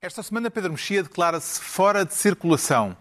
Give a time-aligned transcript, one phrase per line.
[0.00, 2.96] Esta semana, Pedro Mexia declara-se fora de circulação.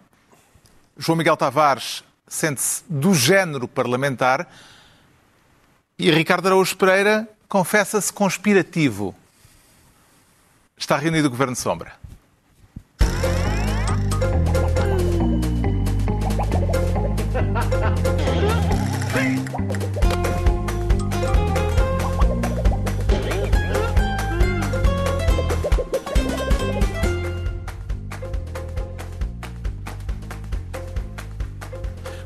[0.97, 4.51] João Miguel Tavares sente-se do género parlamentar
[5.95, 9.15] e Ricardo Araújo Pereira confessa-se conspirativo.
[10.75, 11.93] Está reunido o Governo Sombra.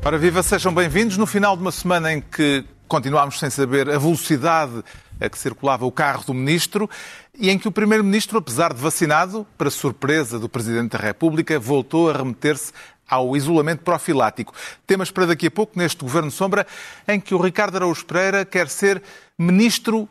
[0.04, 1.16] Ora, viva, sejam bem-vindos.
[1.16, 4.82] No final de uma semana em que continuámos sem saber a velocidade
[5.20, 6.90] a que circulava o carro do Ministro
[7.38, 12.10] e em que o Primeiro-Ministro, apesar de vacinado, para surpresa do Presidente da República, voltou
[12.10, 12.72] a remeter-se
[13.08, 14.52] ao isolamento profilático.
[14.88, 16.66] Temas para daqui a pouco neste Governo Sombra,
[17.06, 19.00] em que o Ricardo Araújo Pereira quer ser
[19.38, 20.08] Ministro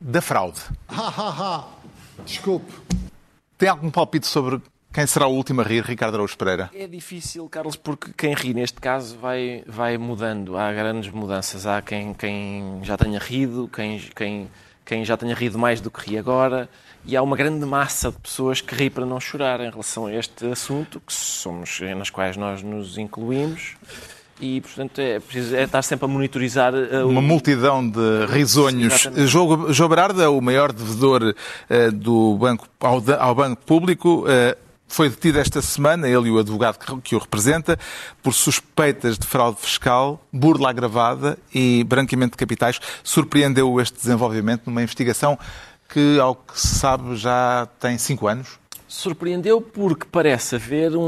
[0.00, 0.62] da Fraude.
[0.88, 1.64] Ha, ha, ha.
[2.24, 2.72] Desculpe.
[3.58, 4.62] Tem algum palpite sobre
[4.94, 6.70] quem será o último a rir, Ricardo Araújo Pereira?
[6.74, 10.56] É difícil, Carlos, porque quem ri neste caso vai, vai mudando.
[10.56, 11.66] Há grandes mudanças.
[11.66, 14.48] Há quem, quem já tenha rido, quem, quem,
[14.84, 16.68] quem já tenha rido mais do que ri agora.
[17.04, 20.14] E há uma grande massa de pessoas que ri para não chorar em relação a
[20.14, 23.72] este assunto, que somos, nas quais nós nos incluímos.
[24.40, 26.72] E, portanto, é preciso é estar sempre a monitorizar.
[26.74, 29.08] uh, Uma o- multidão de risonhos.
[29.26, 31.34] João João Berardo é o maior devedor
[31.68, 34.24] eh, do banco, ao, ao Banco Público.
[34.28, 34.56] eh,
[34.94, 37.78] foi detido esta semana, ele e o advogado que, o representa,
[38.22, 42.80] por suspeitas de fraude fiscal, burla agravada e branqueamento de capitais.
[43.02, 45.38] Surpreendeu este desenvolvimento numa investigação
[45.88, 48.58] que, ao que se sabe, já tem cinco anos.
[48.86, 51.00] Surpreendeu porque parece haver um,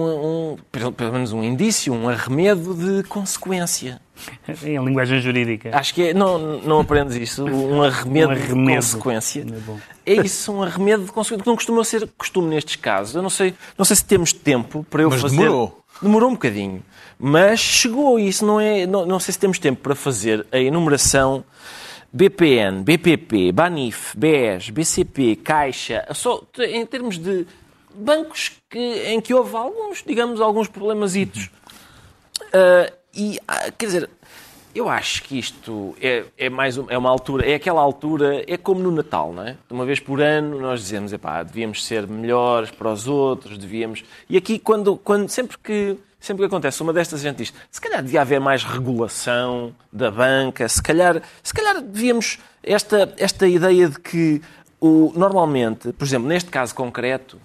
[0.53, 4.01] um- pelo pelo menos um indício, um arremedo de consequência.
[4.64, 5.70] Em linguagem jurídica.
[5.77, 7.45] Acho que é, não, não aprendes isso?
[7.45, 8.57] Um arremedo, Um arremedo.
[8.84, 9.41] de consequência.
[9.42, 9.79] É bom.
[10.06, 13.14] É isso, um arremedo de consequência, que não costuma ser costume nestes casos.
[13.14, 15.36] Eu não sei, não sei se temos tempo para eu Mas fazer...
[15.36, 15.82] demorou.
[16.00, 16.82] Demorou um bocadinho.
[17.18, 18.86] Mas chegou isso, não é...
[18.86, 21.45] Não, não sei se temos tempo para fazer a enumeração
[22.12, 27.46] BPN, BPP, BANIF, BES, BCP, Caixa, só em termos de
[27.95, 31.50] bancos que, em que houve alguns, digamos, alguns problemasitos.
[32.52, 34.11] Ah, e, ah, quer dizer,
[34.79, 38.81] eu acho que isto é, é mais é uma altura, é aquela altura, é como
[38.81, 39.57] no Natal, não é?
[39.70, 44.05] Uma vez por ano nós dizemos, epá, devíamos ser melhores para os outros, devíamos...
[44.29, 47.81] E aqui, quando, quando, sempre, que, sempre que acontece uma destas, a gente diz, se
[47.81, 52.39] calhar devia haver mais regulação da banca, se calhar, se calhar devíamos...
[52.63, 54.43] Esta, esta ideia de que,
[54.81, 57.39] o, normalmente, por exemplo, neste caso concreto,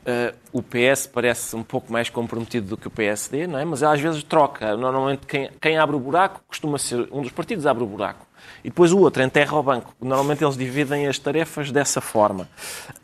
[0.00, 3.64] Uh, o PS parece um pouco mais comprometido do que o PSD, não é?
[3.64, 4.76] Mas às vezes troca.
[4.76, 8.26] Normalmente quem, quem abre o buraco costuma ser um dos partidos abre o buraco
[8.64, 9.94] e depois o outro enterra o banco.
[10.00, 12.48] Normalmente eles dividem as tarefas dessa forma.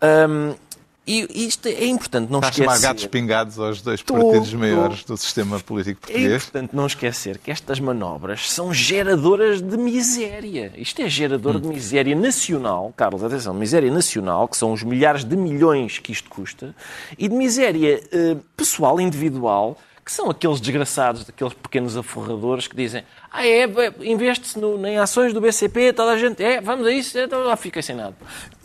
[0.03, 0.55] Um,
[1.06, 2.83] e isto é importante não Está esquecer.
[2.83, 6.43] gatos pingados aos dois Estou, partidos maiores do sistema político É português.
[6.43, 10.72] importante não esquecer que estas manobras são geradoras de miséria.
[10.77, 15.37] Isto é gerador de miséria nacional, Carlos, atenção, miséria nacional, que são os milhares de
[15.37, 16.75] milhões que isto custa,
[17.16, 23.03] e de miséria eh, pessoal, individual, que são aqueles desgraçados, daqueles pequenos aforradores que dizem
[23.28, 23.65] ah, é,
[24.03, 27.56] investe-se no- em ações do BCP, toda a gente, é, vamos a isso, então lá
[27.56, 28.15] fica sem nada.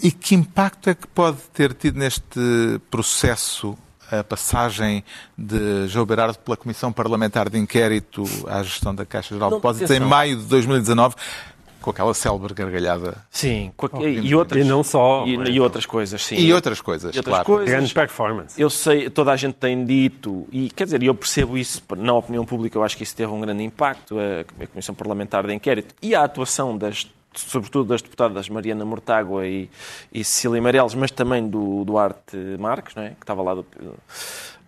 [0.03, 3.75] E que impacto é que pode ter tido neste processo
[4.11, 5.03] a passagem
[5.37, 9.89] de João Berardo pela Comissão Parlamentar de Inquérito à gestão da Caixa Geral de Depósitos
[9.89, 11.15] em maio de 2019,
[11.81, 15.49] com aquela célebre gargalhada Sim, com a- e, outras, E não só, e, é?
[15.49, 16.35] e outras coisas, sim.
[16.35, 17.45] e outras coisas, E outras claro.
[17.45, 17.69] coisas.
[17.69, 18.61] Grande performance.
[18.61, 22.45] Eu sei, toda a gente tem dito, e quer dizer, eu percebo isso na opinião
[22.45, 25.95] pública, eu acho que isso teve um grande impacto, a, a Comissão Parlamentar de Inquérito
[26.01, 29.69] e a atuação das sobretudo das deputadas Mariana Mortágua e,
[30.13, 33.11] e Cecília Meirelles, mas também do Duarte Marques, não é?
[33.11, 33.65] que estava lá do...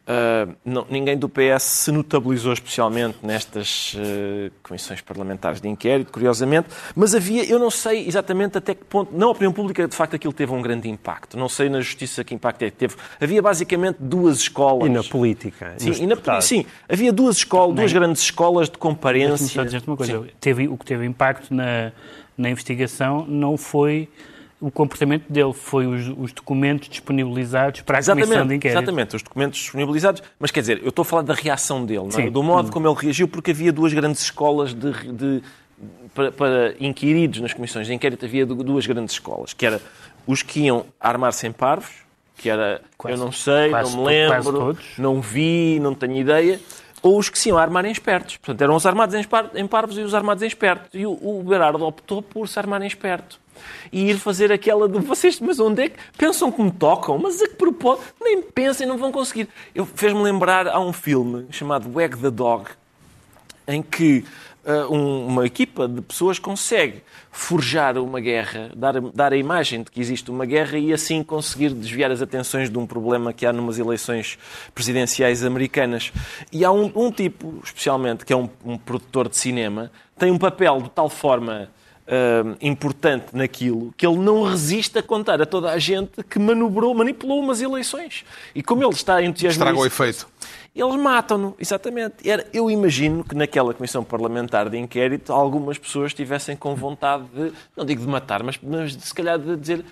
[0.06, 6.68] Ah, não- ninguém do PS se notabilizou especialmente nestas eh, comissões parlamentares de inquérito, curiosamente,
[6.94, 10.34] mas havia, eu não sei exatamente até que ponto, na opinião pública, de facto, aquilo
[10.34, 11.38] teve um grande impacto.
[11.38, 12.96] Não sei na justiça que impacto é que teve.
[13.22, 14.88] Havia basicamente duas escolas.
[14.88, 15.74] E na política.
[15.78, 19.48] Sim, e na- sim, havia duas escolas, duas grandes escolas de Deixa-me comparência.
[19.48, 20.20] só dizer-te uma coisa.
[20.22, 20.28] Sim.
[20.42, 21.94] Teve, o que teve impacto na,
[22.38, 24.10] na investigação não foi
[24.66, 28.78] o comportamento dele, foi os, os documentos disponibilizados para a Comissão de Exatamente, Inquérito.
[28.78, 32.30] exatamente, os documentos disponibilizados, mas quer dizer, eu estou a falar da reação dele, é?
[32.30, 35.44] Do modo como ele reagiu, porque havia duas grandes escolas de, de-
[36.14, 39.82] para, para inquiridos nas comissões de inquérito, havia du- duas grandes escolas, que era
[40.26, 41.92] os que iam armar-se em parvos,
[42.38, 46.60] que era Quase- eu não sei, quase não me lembro, não vi, não tenho ideia,
[47.02, 48.38] ou os que se iam armar em espertos.
[48.38, 49.14] Portanto, eram os armados
[49.56, 50.90] em parvos e os armados em espertos.
[50.94, 53.43] E o, o Berardo optou por se armar em esperto.
[53.92, 57.18] E ir fazer aquela de vocês, mas onde é que pensam que me tocam?
[57.18, 58.14] Mas a que propósito?
[58.22, 59.48] Nem pensem, não vão conseguir.
[59.74, 62.70] Eu fez-me lembrar a um filme chamado Wag the Dog,
[63.68, 64.26] em que
[64.66, 69.92] uh, um, uma equipa de pessoas consegue forjar uma guerra, dar, dar a imagem de
[69.92, 73.52] que existe uma guerra e assim conseguir desviar as atenções de um problema que há
[73.52, 74.38] numas eleições
[74.74, 76.12] presidenciais americanas.
[76.52, 80.38] E há um, um tipo, especialmente, que é um, um produtor de cinema, tem um
[80.38, 81.70] papel de tal forma
[82.06, 86.94] Uh, importante naquilo que ele não resiste a contar a toda a gente que manobrou,
[86.94, 88.26] manipulou umas eleições.
[88.54, 89.72] E como ele está entusiasmado.
[89.72, 90.28] Estraga o efeito.
[90.76, 92.28] Eles matam-no, exatamente.
[92.28, 97.54] Era, eu imagino que naquela comissão parlamentar de inquérito algumas pessoas estivessem com vontade de,
[97.78, 99.86] não digo de matar, mas, mas de, se calhar de dizer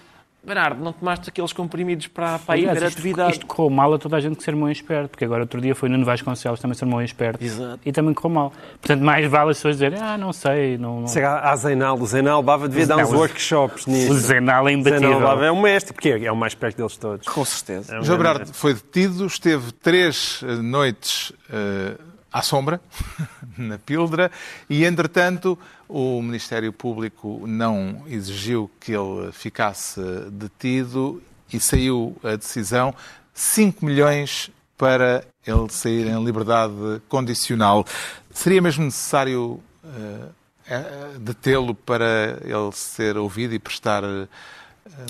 [0.43, 3.31] Bernardo, não tomaste aqueles comprimidos para, para Aliás, a hiperatividade?
[3.33, 5.61] Isto, isto correu mal a toda a gente que ser mão esperto, porque agora outro
[5.61, 7.79] dia foi Nuno Vasconcelos também ser mão esperto Exato.
[7.85, 8.53] e também correu mal.
[8.81, 11.01] Portanto, mais vale as pessoas dizerem, ah, não sei, não...
[11.01, 11.07] não...
[11.07, 11.95] Será a Zenal?
[11.99, 14.11] O Zenal Bava devia dar uns o- workshops nisso.
[14.13, 15.09] O Zenal é imbatível.
[15.11, 17.27] Zenal Bava é um mestre, porque é o mais perto deles todos.
[17.27, 17.95] Com certeza.
[17.95, 21.93] É um João grande Berardo foi detido, esteve três eh, noites eh,
[22.33, 22.81] à sombra,
[23.57, 24.31] na Pildra,
[24.69, 25.57] e, entretanto,
[25.91, 29.99] o Ministério Público não exigiu que ele ficasse
[30.31, 31.21] detido
[31.51, 32.95] e saiu a decisão
[33.33, 37.85] 5 milhões para ele sair em liberdade condicional.
[38.31, 44.27] Seria mesmo necessário eh, detê-lo para ele ser ouvido e prestar eh,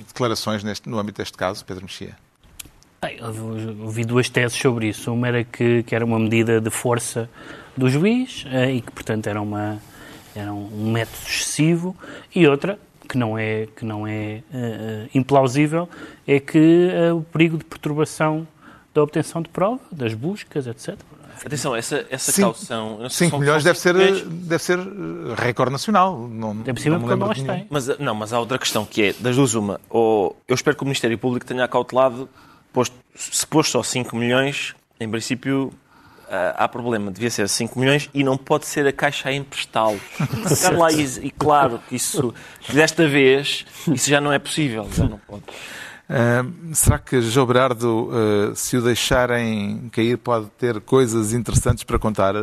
[0.08, 2.18] declarações neste, no âmbito deste caso, Pedro Mexia?
[3.00, 3.20] Bem,
[3.80, 5.14] ouvi duas teses sobre isso.
[5.14, 7.30] Uma era que, que era uma medida de força
[7.78, 9.80] do juiz eh, e que, portanto, era, uma,
[10.36, 11.96] era um método excessivo.
[12.34, 15.90] E outra, que não é, que não é eh, implausível,
[16.28, 18.48] é que eh, o perigo de perturbação
[18.94, 20.96] da obtenção de prova, das buscas, etc.
[21.44, 22.92] Atenção, essa, essa Cinco- caução...
[22.98, 24.84] eu não sei se 5 são- milhões deve ser, milhões, deve ser eh,
[25.38, 26.28] recorde nacional.
[26.28, 27.48] Não, É possível não porque nós nenhum.
[27.54, 27.68] tem.
[27.70, 30.84] Mas, não, mas há outra questão que é, das duas uma, ou eu espero que
[30.84, 32.30] o Ministério Público tenha acautelado,
[32.72, 35.74] posto, se pôs só 5 milhões, em princípio
[36.56, 40.02] há problema, devia ser 5 milhões e não pode ser a Caixa a emprestá-los.
[40.48, 42.34] Ficar lá e, e claro que isso,
[42.72, 45.44] desta vez, isso já não é possível, já não pode.
[46.10, 51.98] Ah, será que João Berardo, ah, se o deixarem cair, pode ter coisas interessantes para
[51.98, 52.34] contar,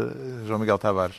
[0.47, 1.17] João Miguel Tavares?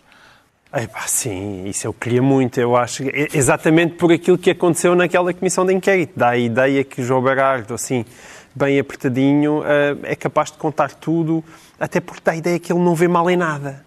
[0.72, 2.60] Ei, pá, sim, isso eu queria muito.
[2.60, 6.14] Eu acho exatamente por aquilo que aconteceu naquela comissão de inquérito.
[6.16, 8.06] Dá a ideia que o João Berardo, assim,
[8.54, 11.44] bem apertadinho, eh, é capaz de contar tudo,
[11.80, 13.86] até porque dá a ideia que ele não vê mal em nada.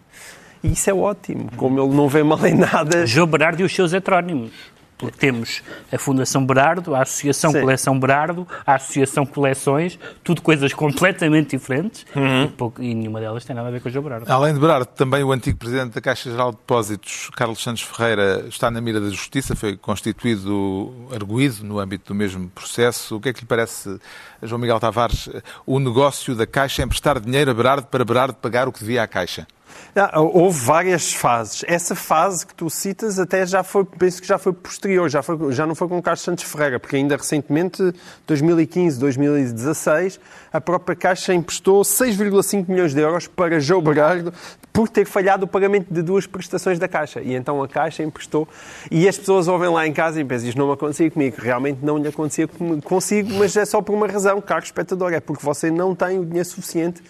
[0.62, 1.50] E isso é ótimo.
[1.56, 4.52] Como ele não vê mal em nada, João Berardo e os seus heterónimos.
[5.02, 5.62] Porque temos
[5.92, 7.60] a Fundação Berardo, a Associação Sim.
[7.60, 13.54] Coleção Berardo, a Associação Coleções, tudo coisas completamente diferentes e, pouco- e nenhuma delas tem
[13.56, 14.32] nada a ver com o João Berardo.
[14.32, 18.44] Além de Berardo, também o antigo presidente da Caixa Geral de Depósitos, Carlos Santos Ferreira,
[18.48, 23.16] está na mira da Justiça, foi constituído arguído no âmbito do mesmo processo.
[23.16, 23.98] O que é que lhe parece,
[24.42, 25.28] João Miguel Tavares,
[25.66, 29.02] o negócio da Caixa em emprestar dinheiro a Berardo para Berardo pagar o que devia
[29.02, 29.46] à Caixa?
[29.94, 31.64] Ah, Houve várias fases.
[31.66, 35.52] Essa fase que tu citas até já foi, penso que já foi posterior, já, foi,
[35.52, 37.92] já não foi com o Carlos Santos Ferreira, porque ainda recentemente,
[38.26, 40.18] 2015, 2016,
[40.52, 44.32] a própria Caixa emprestou 6,5 milhões de euros para João Berardo
[44.72, 47.20] por ter falhado o pagamento de duas prestações da Caixa.
[47.20, 48.48] E então a Caixa emprestou.
[48.90, 51.36] E as pessoas ouvem lá em casa e pensam, isto não acontecia comigo.
[51.38, 52.48] Realmente não lhe acontecia
[52.82, 56.24] consigo, mas é só por uma razão, caro espectador, é porque você não tem o
[56.24, 57.02] dinheiro suficiente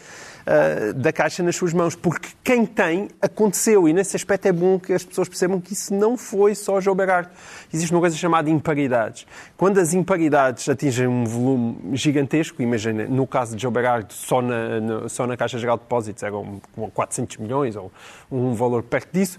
[0.47, 4.79] uh, da Caixa nas suas mãos, porque quem tem aconteceu e nesse aspecto é bom
[4.79, 7.31] que as pessoas percebam que isso não foi só João Berardo.
[7.73, 9.27] Existe uma coisa chamada imparidades.
[9.57, 14.81] Quando as imparidades atingem um volume gigantesco, imagina, no caso de João Berardo, só na,
[14.81, 16.61] na- só na Caixa Geral de Depósitos eram
[16.95, 17.91] 400 milhões ou
[18.31, 19.39] um valor perto disso,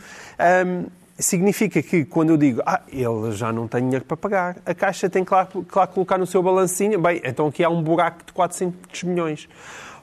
[0.65, 0.85] um,
[1.17, 5.09] significa que quando eu digo, ah, ele já não tem dinheiro para pagar, a Caixa
[5.09, 9.03] tem claro, claro colocar no seu balancinho, bem, então aqui há um buraco de 400
[9.03, 9.47] milhões.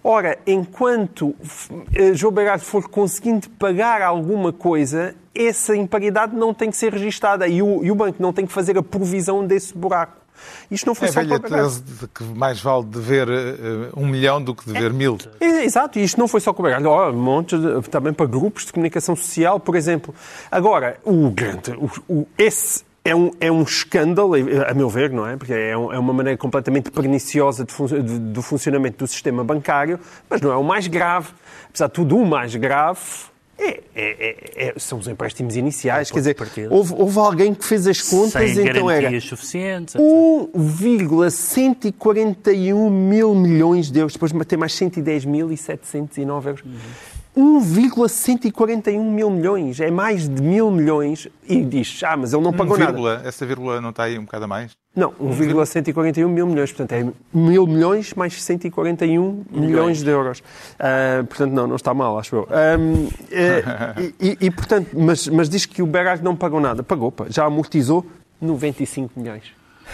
[0.02, 1.34] Ora, enquanto
[1.94, 7.46] eh, João Berardo for conseguindo pagar alguma coisa, essa imparidade não tem que ser registada
[7.46, 10.18] e o, e o banco não tem que fazer a provisão desse buraco.
[10.70, 14.06] Isto não foi É só velha para tese de que mais vale dever eh, um
[14.06, 15.18] milhão do que dever mil.
[15.38, 18.14] É, Exato, e isto não foi só com o Berardo, Ó, um monte de- também
[18.14, 20.14] para grupos de comunicação social, por exemplo.
[20.50, 25.26] Agora, o grande, o, o- esse é um, é um escândalo, a meu ver, não
[25.26, 25.36] é?
[25.36, 29.42] Porque é, um- é uma maneira completamente perniciosa de fun- de- do funcionamento do sistema
[29.42, 31.28] bancário, mas não é o mais grave.
[31.68, 33.00] Apesar de tudo, o mais grave
[33.58, 36.10] é- é- é- é- são os empréstimos iniciais.
[36.10, 36.36] Quer dizer,
[36.70, 39.94] houve, houve alguém que fez as contas, Sem então era suficientes.
[39.94, 40.04] etc.
[40.54, 46.62] 1,141 mil milhões de euros, depois de ter mais 110.709 euros.
[47.36, 49.80] 1,141 mil milhões.
[49.80, 51.28] É mais de mil milhões.
[51.48, 52.92] E diz, ah, mas ele não pagou nada.
[52.92, 54.72] Vírgula, essa vírgula não está aí um bocado a mais?
[54.94, 56.72] Não, 1,141 mil milhões.
[56.72, 60.42] Portanto, é mil milhões mais 141 milhões de euros.
[60.78, 62.48] Ah, portanto, não, não está mal, acho eu.
[62.50, 66.82] Ahm, eh, e, e- portanto, mas, mas diz que o Berard não pagou nada.
[66.82, 68.04] Pagou, já amortizou
[68.40, 69.44] 95 milhões.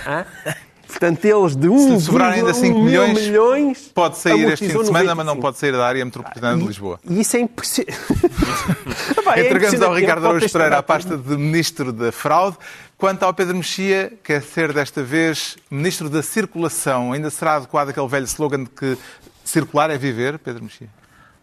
[0.07, 0.25] Hã?
[0.87, 4.79] Portanto, eles de 1,1 lhe sobrar ainda 5 mil milhões, milhões Pode sair este fim
[4.79, 5.43] de semana, mas não 95.
[5.43, 7.01] pode sair da área metropolitana de Lisboa.
[7.09, 7.47] E isso é.
[9.23, 9.95] Pá, é Entregamos ao.
[9.95, 12.57] Ricardo Araújo Pereira a pasta de Ministro da Fraude.
[12.97, 17.13] Quanto ao Pedro Mexia, quer ser desta vez Ministro da Circulação.
[17.13, 18.97] Ainda será adequado aquele velho slogan de que
[19.45, 20.89] circular é viver, Pedro Mexia?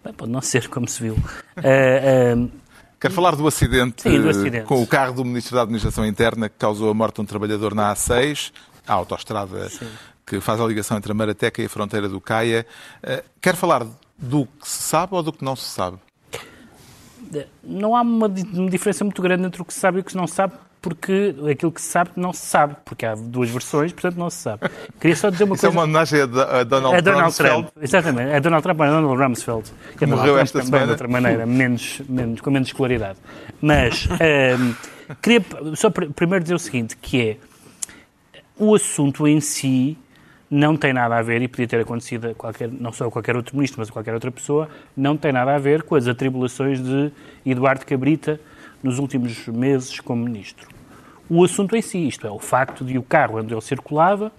[0.04, 1.18] Bem, Pode não ser, como se viu.
[1.56, 2.64] Ah, ah,
[3.00, 4.66] Quero falar do acidente, Sim, do eh, acidente.
[4.66, 7.76] com o carro do Ministro da Administração Interna que causou a morte de um trabalhador
[7.76, 8.50] na A6,
[8.88, 9.70] a autoestrada
[10.26, 12.66] que faz a ligação entre a Marateca e a fronteira do Caia.
[13.02, 13.86] Eh, Quer falar
[14.18, 15.98] do que se sabe ou do que não se sabe?
[17.64, 20.04] não há uma, di- uma diferença muito grande entre o que se sabe e o
[20.04, 23.50] que se não sabe, porque aquilo que se sabe não se sabe, porque há duas
[23.50, 24.70] versões, portanto não se sabe.
[25.00, 25.78] Queria só dizer uma Isso é coisa.
[25.80, 27.36] uma homenagem a Do- a Donald, É Donald.
[27.36, 28.32] Trump, exatamente.
[28.32, 29.72] É Donald Trump, é Donald Rumsfeld.
[29.98, 30.86] Que é Morreu Donald esta também semana.
[30.86, 33.18] de outra maneira, menos, menos, com menos claridade.
[33.62, 34.74] Mas ehm,
[35.22, 35.44] queria
[35.76, 37.38] só pr- primeiro dizer o seguinte, que é
[38.64, 39.98] o assunto em si
[40.50, 43.36] não tem nada a ver, e podia ter acontecido a qualquer, não só a qualquer
[43.36, 46.80] outro ministro, mas a qualquer outra pessoa, não tem nada a ver com as atribulações
[46.80, 47.12] de
[47.44, 48.40] Eduardo Cabrita
[48.84, 50.70] nos últimos meses como ministro.
[51.28, 54.32] O assunto em si, isto é, o facto de o carro onde ele circulava,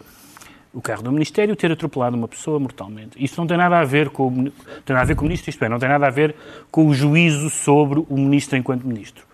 [0.72, 3.22] o carro do Ministério, ter atropelado uma pessoa mortalmente.
[3.22, 4.50] Isto não tem nada a ver com o,
[4.84, 6.34] tem nada a ver com o ministro, isto é, não tem nada a ver
[6.70, 9.24] com o juízo sobre o ministro enquanto ministro.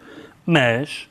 [0.47, 1.11] Mas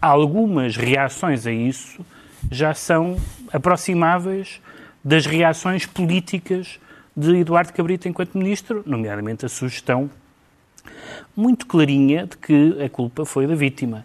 [0.00, 2.04] algumas reações a isso
[2.50, 3.16] já são
[3.52, 4.60] aproximáveis
[5.02, 6.78] das reações políticas
[7.16, 10.10] de Eduardo Cabrita enquanto ministro, nomeadamente a sugestão
[11.36, 14.04] muito clarinha de que a culpa foi da vítima,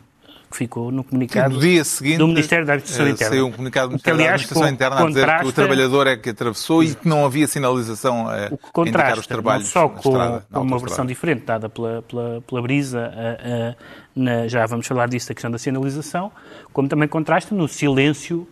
[0.55, 3.29] que ficou no comunicado No dia seguinte, do Ministério da Administração eh, Interna.
[3.35, 5.27] Saiu um comunicado do que, Ministério da aliás, Administração con- Interna a dizer que o
[5.35, 8.73] contrasta- trabalhador é que atravessou e que não havia sinalização a O que indicar os
[8.73, 12.99] contrasta trabalhos não só com, estrada, com uma versão diferente dada pela, pela, pela Brisa,
[13.01, 13.75] a- a-
[14.15, 16.31] na- já vamos falar disso, da questão da sinalização,
[16.71, 18.47] como também contrasta no silêncio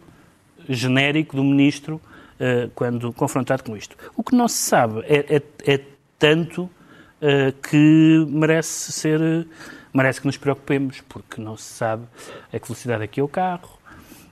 [0.67, 1.99] genérico do Ministro
[2.39, 3.95] eh, quando confrontado com isto.
[4.15, 5.79] O que não se sabe é, é- é
[6.19, 6.69] tanto
[7.21, 9.45] eh, que merece ser, eh,
[9.93, 12.03] merece que nos preocupemos, porque não se sabe
[12.51, 13.79] a que velocidade é que é o carro,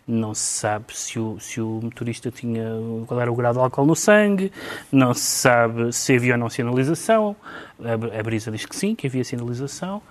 [0.08, 2.65] não se sabe se o, se o motorista tinha
[3.08, 4.51] qual era o grau de álcool no sangue,
[4.91, 7.36] não se sabe se havia ou não sinalização.
[7.80, 10.01] A, a Brisa diz que sim, que havia sinalização.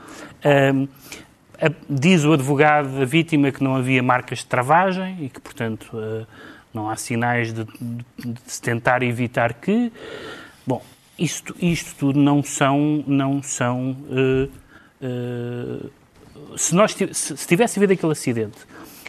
[0.45, 0.87] Ahm,
[1.61, 5.91] a- diz o advogado da vítima que não havia marcas de travagem e que, portanto,
[5.95, 6.25] eh,
[6.73, 9.93] não há sinais de, de- de se tentar evitar que.
[10.67, 10.83] Bom,
[11.19, 13.05] isto, isto tudo não são.
[13.07, 14.49] Não são eh,
[16.57, 18.59] se, nós, se, se tivesse havido aquele acidente,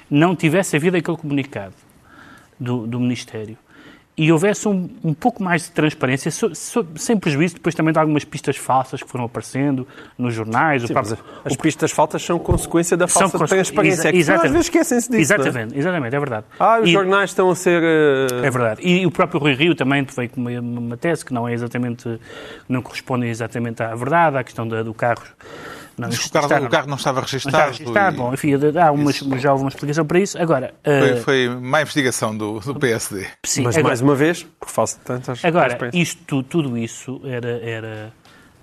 [0.10, 1.74] não tivesse havido aquele comunicado
[2.60, 3.58] do, do Ministério
[4.18, 7.98] e houvesse um, um pouco mais de transparência, so- so- sem prejuízo depois também de
[7.98, 12.38] algumas pistas falsas que foram aparecendo nos jornais, o Sim, próprio- as pistas faltas são
[12.38, 14.02] consequência da falsa cons- transparência.
[14.02, 14.46] exa- É que exatamente.
[14.48, 15.32] às vezes esquecem-se disso.
[15.34, 15.36] é?
[15.38, 16.46] Exatamente, exatamente, é verdade.
[16.60, 17.82] Ah, os E- jornais estão a ser.
[17.82, 18.82] eh, é verdade.
[18.86, 22.20] E o próprio Rui Rio também veio com uma, uma tese que não é exatamente,
[22.68, 25.24] não corresponde exatamente à verdade, à questão da- do carro.
[25.98, 27.72] Não, Diz que o carro, o carro não estava não está registado.
[27.72, 28.16] registado.
[28.16, 30.38] e Bom, enfim, há umas, já houve uma explicação para isso.
[30.42, 33.28] Agora, foi, eh, foi má investigação do, do PSD.
[33.46, 35.46] sim, Mas agora- mais uma vez, por falta de tantas.
[35.46, 38.14] Agora, isto, tudo isso era, era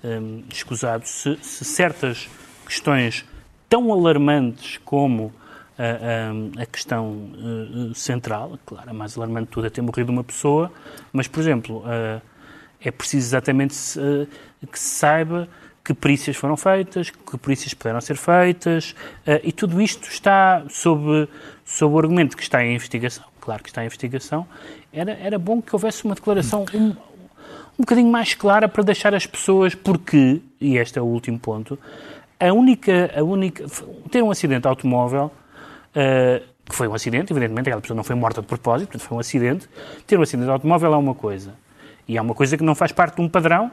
[0.03, 2.27] hum, escusado se, se certas
[2.65, 3.23] questões
[3.69, 5.31] tão alarmantes como
[5.77, 5.83] a,
[6.59, 10.23] a- a questão eh, central, claro, a mais alarmante de tudo é ter morrido uma
[10.23, 10.71] pessoa,
[11.13, 12.19] mas, por exemplo, eh,
[12.83, 14.27] é preciso exatamente se, eh,
[14.69, 15.47] que se saiba
[15.89, 18.93] que perícias foram feitas, que perícias puderam ser feitas,
[19.25, 21.27] eh, e tudo isto está sob,
[21.65, 23.25] sob o argumento que está em investigação.
[23.41, 24.45] Claro que está em investigação.
[24.93, 26.95] Era, era bom que houvesse uma declaração um, um
[27.79, 31.79] bocadinho mais clara para deixar as pessoas, porque, e este é o último ponto,
[32.39, 33.65] a única, a única
[34.11, 35.31] ter um acidente automóvel,
[35.95, 39.17] eh, que foi um acidente, evidentemente, aquela pessoa não foi morta de propósito, portanto foi
[39.17, 39.67] um acidente,
[40.05, 41.55] ter um acidente automóvel é uma coisa.
[42.07, 43.71] E é uma coisa que não faz parte de um padrão,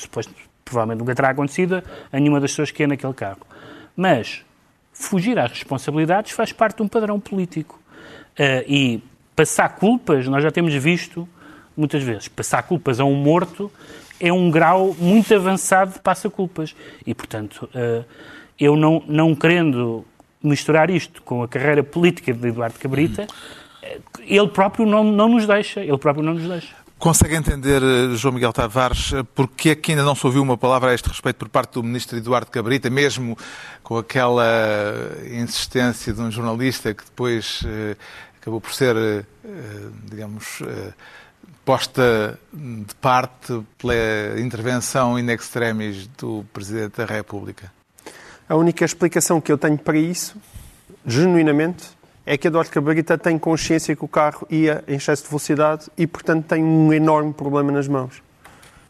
[0.00, 0.28] depois
[0.66, 1.82] provavelmente nunca terá acontecido
[2.12, 3.40] a nenhuma das pessoas que é naquele carro.
[3.96, 4.44] Mas
[4.92, 7.80] fugir às responsabilidades faz parte de um padrão político.
[8.36, 9.02] Eh, e
[9.34, 11.26] passar culpas, nós já temos visto
[11.76, 13.70] muitas vezes, passar culpas a um morto
[14.18, 16.74] é um grau muito avançado de passa-culpas.
[17.06, 18.02] E, portanto, eh,
[18.58, 20.04] eu não, não querendo
[20.42, 23.26] misturar isto com a carreira política de Eduardo Cabrita,
[23.82, 25.80] eh, ele próprio não, não nos deixa.
[25.80, 26.74] Ele próprio não nos deixa.
[26.98, 30.56] Consegue entender, eh, João Miguel Tavares, eh, porque é que ainda não se ouviu uma
[30.56, 33.36] palavra a este respeito por parte do ministro Eduardo Cabrita, mesmo
[33.82, 34.44] com aquela
[35.30, 37.96] insistência de um jornalista que depois eh,
[38.40, 39.24] acabou por ser, eh,
[40.04, 40.92] digamos, eh,
[41.64, 47.72] posta de parte pela intervenção in extremis do Presidente da República?
[48.48, 50.36] A única explicação que eu tenho para isso,
[51.04, 51.95] genuinamente,
[52.26, 56.06] é que Eduardo Cabrita tem consciência que o carro ia em excesso de velocidade e,
[56.06, 58.20] portanto, tem um enorme problema nas mãos.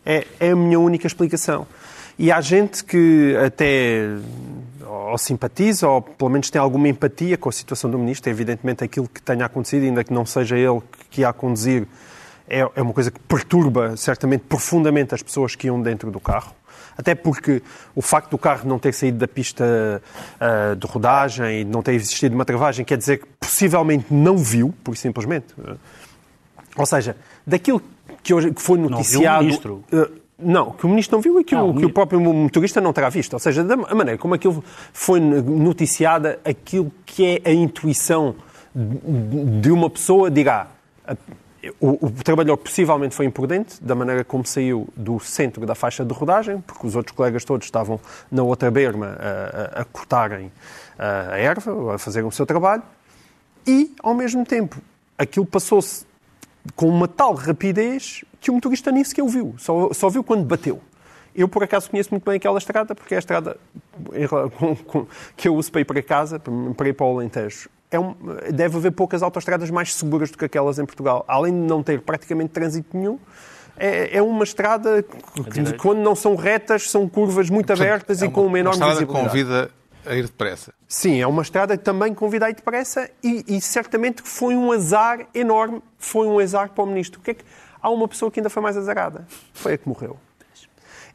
[0.05, 1.67] É, é a minha única explicação.
[2.19, 4.09] E há gente que até
[4.87, 8.31] ou simpatiza, ou pelo menos tem alguma empatia com a situação do ministro.
[8.31, 11.87] Evidentemente aquilo que tenha acontecido, ainda que não seja ele que ia conduzir,
[12.49, 16.55] é, é uma coisa que perturba certamente profundamente as pessoas que iam dentro do carro.
[16.97, 17.63] Até porque
[17.95, 19.65] o facto do carro não ter saído da pista
[20.41, 24.75] uh, de rodagem e não ter existido uma travagem quer dizer que possivelmente não viu,
[24.83, 25.55] por simplesmente.
[26.77, 27.83] Ou seja, daquilo
[28.23, 29.45] que, hoje, que foi noticiado.
[29.45, 29.85] Não viu o ministro.
[29.93, 32.79] Uh, não, que o ministro não viu e que, ah, o, que o, próprio motorista
[32.81, 33.33] não terá visto.
[33.33, 34.63] Ou seja, da maneira como aquilo
[34.93, 38.35] foi noticiada, aquilo que é a intuição
[38.75, 40.69] de uma pessoa dirá
[41.81, 46.13] o, o, trabalhador possivelmente foi imprudente da maneira como saiu do centro da faixa de
[46.13, 50.51] rodagem, porque os outros colegas todos estavam na outra berma a, a, a cortarem
[50.99, 52.83] a erva, a fazerem o seu trabalho,
[53.67, 54.81] e, ao mesmo tempo,
[55.19, 56.07] aquilo passou-se
[56.75, 60.45] com uma tal rapidez que o motorista nem sequer o viu, só, só viu quando
[60.45, 60.81] bateu.
[61.37, 63.57] Eu, por acaso, conheço muito bem aquela estrada, porque é a estrada
[65.37, 68.15] que eu uso para ir para casa, para ir para o Alentejo é um,
[68.53, 71.25] deve haver poucas autostradas mais seguras do que aquelas em Portugal.
[71.29, 73.19] Além de não ter praticamente trânsito nenhum,
[73.77, 78.25] é, é uma estrada que, quando não são retas, são curvas muito Portanto, abertas é
[78.25, 79.71] uma, e com uma enorme uma estrada convida
[80.05, 80.73] a ir depressa.
[80.89, 84.73] Sim, é uma estrada que também convida a ir depressa e, e certamente foi um
[84.73, 87.21] azar enorme, foi um azar para o Ministro.
[87.21, 87.45] O que é que...
[87.83, 90.19] Há uma pessoa que ainda foi mais azarada, foi a que morreu.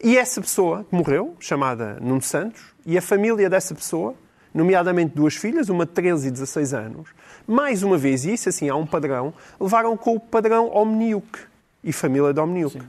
[0.03, 4.15] E essa pessoa que morreu, chamada Nuno Santos, e a família dessa pessoa
[4.53, 7.10] nomeadamente duas filhas, uma de 13 e 16 anos,
[7.48, 11.39] mais uma vez, e isso assim há um padrão, levaram com o padrão Omniuk
[11.84, 12.74] e família de Omniuk.
[12.74, 12.88] Sim.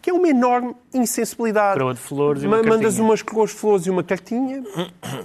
[0.00, 1.78] Que é uma enorme insensibilidade.
[1.78, 3.04] Coroa de flores e uma Mandas cartinha.
[3.04, 4.62] umas coroas de flores e uma cartinha,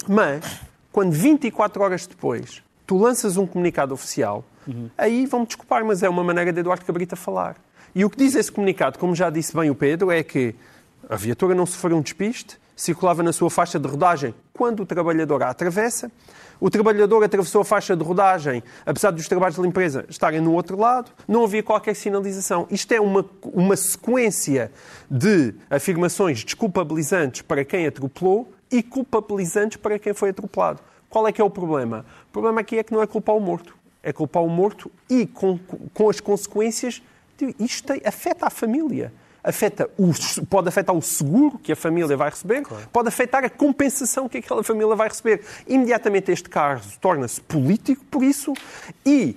[0.08, 0.62] mas
[0.92, 4.90] quando 24 horas depois tu lanças um comunicado oficial, uhum.
[4.98, 7.56] aí vão-me desculpar, mas é uma maneira de Eduardo Cabrita falar.
[7.94, 10.56] E o que diz esse comunicado, como já disse bem o Pedro, é que
[11.10, 15.42] a viatura não sofreu um despiste, circulava na sua faixa de rodagem quando o trabalhador
[15.42, 16.12] a atravessa.
[16.62, 20.78] O trabalhador atravessou a faixa de rodagem, apesar dos trabalhos de limpeza estarem no outro
[20.78, 22.68] lado, não havia qualquer sinalização.
[22.70, 24.72] Isto é uma, uma sequência
[25.10, 30.80] de afirmações desculpabilizantes para quem atropelou e culpabilizantes para quem foi atropelado.
[31.10, 32.06] Qual é que é o problema?
[32.30, 33.76] O problema aqui é que não é culpar o morto.
[34.04, 35.58] É culpar o morto e com,
[35.92, 37.02] com as consequências.
[37.60, 39.12] Isto afeta a família
[39.44, 40.12] afeta o,
[40.50, 42.88] pode afetar o seguro que a família vai receber, claro.
[42.92, 45.42] pode afetar a compensação que aquela família vai receber.
[45.68, 48.54] Imediatamente este caso torna-se político por isso
[49.06, 49.36] e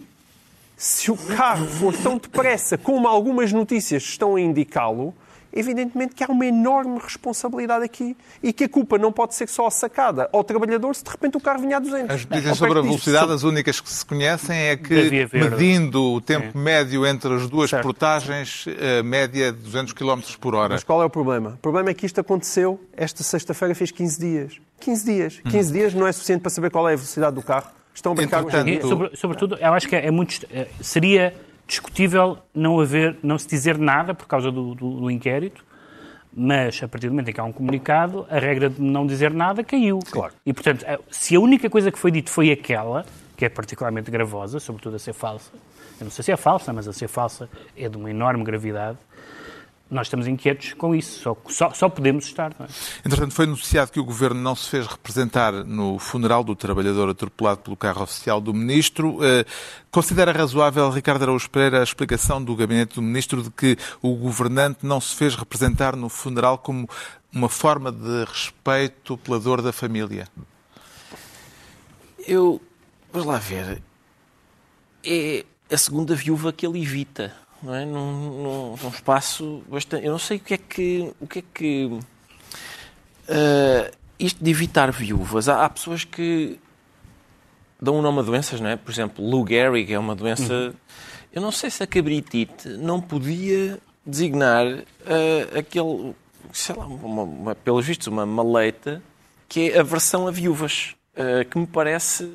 [0.77, 5.15] se o carro for tão depressa como algumas notícias estão a indicá-lo,
[5.53, 9.69] evidentemente que há uma enorme responsabilidade aqui e que a culpa não pode ser só
[9.71, 12.15] sacada ao trabalhador se de repente o carro vinha a 200.
[12.15, 13.35] As notícias sobre a velocidade, disso.
[13.35, 16.61] as únicas que se conhecem é que, medindo o tempo é.
[16.61, 17.83] médio entre as duas certo.
[17.83, 18.67] portagens,
[19.01, 20.75] a média é de 200 km por hora.
[20.75, 21.51] Mas qual é o problema?
[21.51, 24.61] O problema é que isto aconteceu esta sexta-feira, fez 15 dias.
[24.81, 25.41] 15 dias.
[25.49, 25.73] 15 hum.
[25.73, 27.71] dias não é suficiente para saber qual é a velocidade do carro.
[27.95, 28.89] Estão a brincar Entretanto...
[28.89, 30.47] Sobre, Sobretudo, eu acho que é muito...
[30.51, 31.35] Eh, seria
[31.73, 35.65] discutível não haver, não se dizer nada por causa do, do, do, inquérito,
[36.31, 39.33] mas a partir do momento em que há um comunicado, a regra de não dizer
[39.33, 39.99] nada caiu.
[40.11, 40.35] Claro.
[40.45, 43.07] E, portanto, se a única coisa que foi dito foi aquela,
[43.37, 45.51] que é particularmente gravosa, sobretudo a ser falsa,
[45.99, 48.99] eu não sei se é falsa, mas a ser falsa é de uma enorme gravidade,
[49.93, 52.55] nós estamos inquietos com isso, só, só, só podemos estar.
[52.59, 52.69] Não é?
[53.05, 57.61] Entretanto, foi anunciado que o Governo não se fez representar no funeral do trabalhador atropelado
[57.61, 59.19] pelo carro oficial do Ministro.
[59.23, 59.45] Eh,
[59.91, 64.79] considera razoável, Ricardo Araújo Pereira, a explicação do Gabinete do Ministro de que o governante
[64.85, 66.89] não se fez representar no funeral como
[67.33, 70.27] uma forma de respeito pela dor da família?
[72.27, 72.61] Eu,
[73.13, 73.83] vamos lá ver,
[75.05, 77.85] é a segunda viúva que ele evita não é?
[77.85, 80.05] num, num, num espaço bastante.
[80.05, 81.13] Eu não sei o que é que.
[81.21, 82.01] O que é que
[83.29, 85.49] uh, isto de evitar viúvas.
[85.49, 86.59] Há, há, pessoas que
[87.81, 88.77] dão um nome a doenças, não é?
[88.77, 90.53] Por exemplo, Lou Gehrig é uma doença.
[90.53, 90.75] Uhum.
[91.33, 96.15] Eu não sei se a cabritite não podia designar uh, aquele,
[96.53, 99.03] sei lá, uma, uma, pelos vistos, uma maleita
[99.49, 102.33] que é a versão a viúvas, uh, que me parece.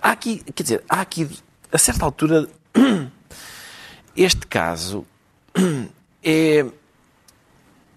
[0.00, 1.28] Há aqui, quer dizer, há aqui,
[1.70, 2.48] a certa altura,
[4.16, 5.04] este caso
[6.24, 6.64] é,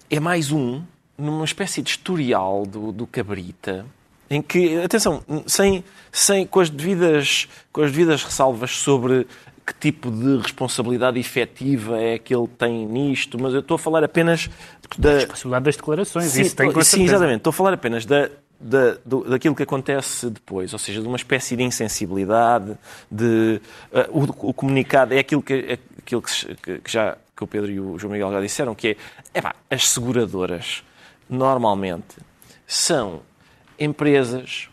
[0.09, 0.81] é mais um
[1.17, 3.85] numa espécie de historial do, do Cabrita,
[4.29, 9.27] em que, atenção, sem, sem, com, as devidas, com as devidas ressalvas sobre
[9.65, 14.03] que tipo de responsabilidade efetiva é que ele tem nisto, mas eu estou a falar
[14.03, 14.49] apenas
[14.97, 15.13] da...
[15.13, 17.37] Responsabilidade das declarações, Sim, isso tem com sim, exatamente.
[17.37, 18.29] Estou a falar apenas da,
[18.59, 22.75] da, do- daquilo que acontece depois, ou seja, de uma espécie de insensibilidade,
[23.11, 25.79] de uh, o, o comunicado é aquilo que, é
[26.09, 28.97] aquilo que, que- já que o Pedro e o João Miguel já disseram, que
[29.33, 30.83] é as seguradoras
[31.29, 32.17] normalmente
[32.67, 33.21] são
[33.79, 34.67] empresas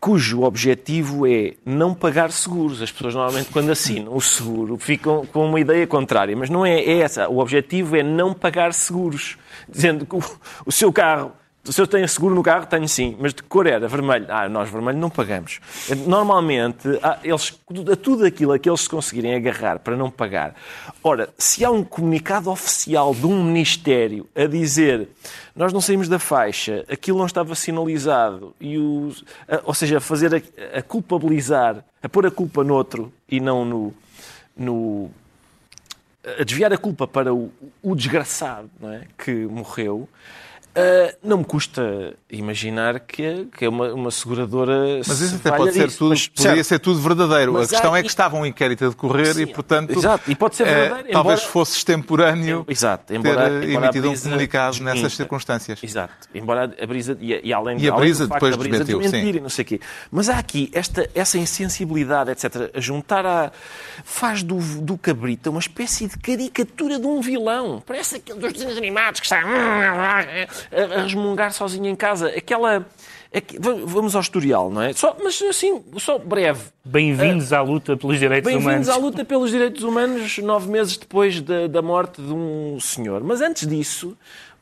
[0.00, 2.82] cujo objetivo é não pagar seguros.
[2.82, 6.78] As pessoas normalmente, quando assinam o seguro, ficam com uma ideia contrária, mas não é,
[6.78, 7.26] é essa.
[7.28, 10.22] O objetivo é não pagar seguros, dizendo que o,
[10.66, 11.32] o seu carro.
[11.64, 13.88] Se eu tenho seguro no carro, tenho sim, mas de cor era?
[13.88, 14.26] Vermelho.
[14.28, 15.60] Ah, nós vermelho não pagamos.
[16.06, 17.58] Normalmente, há- eles,
[17.90, 20.54] a tudo aquilo a que eles se conseguirem agarrar para não pagar.
[21.02, 25.08] Ora, se há um comunicado oficial de um ministério a dizer
[25.56, 30.34] nós não saímos da faixa, aquilo não estava sinalizado, e os, a- ou seja, fazer
[30.34, 33.94] a, a culpabilizar, a pôr a culpa noutro e não no,
[34.56, 35.10] no
[36.38, 37.50] a desviar a culpa para o,
[37.82, 39.02] o desgraçado é?
[39.16, 40.08] que morreu,
[40.76, 44.98] ah, não me custa imaginar que é, que é uma, uma seguradora.
[45.06, 47.52] Mas isso até pode ser tudo, Mas, poderia certo, ser tudo verdadeiro.
[47.52, 49.90] Mas a questão há é que aqui- estava um inquérito a decorrer e, Sim, portanto,
[49.92, 53.88] exato, e pode ser eh, verdadeiro, talvez embora- fosse extemporâneo Exato, embora- ter embora a
[53.88, 55.82] emitido um brisa comunicado nessas circunstâncias.
[55.82, 56.12] Exato.
[56.34, 57.16] Embora a brisa.
[57.20, 59.80] E, e além, E a além brisa facto depois brisa desmentiu, e não sei quê.
[60.10, 63.52] Mas há aqui esta, essa insensibilidade, etc., a juntar a.
[64.04, 67.82] faz do, do cabrita uma espécie de caricatura de um vilão.
[67.86, 69.40] Parece aquele dos desenhos animados que está
[70.72, 72.28] a, a resmungar sozinho em casa.
[72.28, 72.86] Aquela.
[73.34, 74.92] aqui- vamos ao historial, não é?
[74.92, 76.60] Só, mas assim, só breve.
[76.84, 78.88] Bem-vindos à luta pelos direitos Bem-vindos humanos.
[78.88, 83.22] à luta pelos direitos humanos, nove meses depois da, da morte de um senhor.
[83.24, 84.16] Mas antes disso,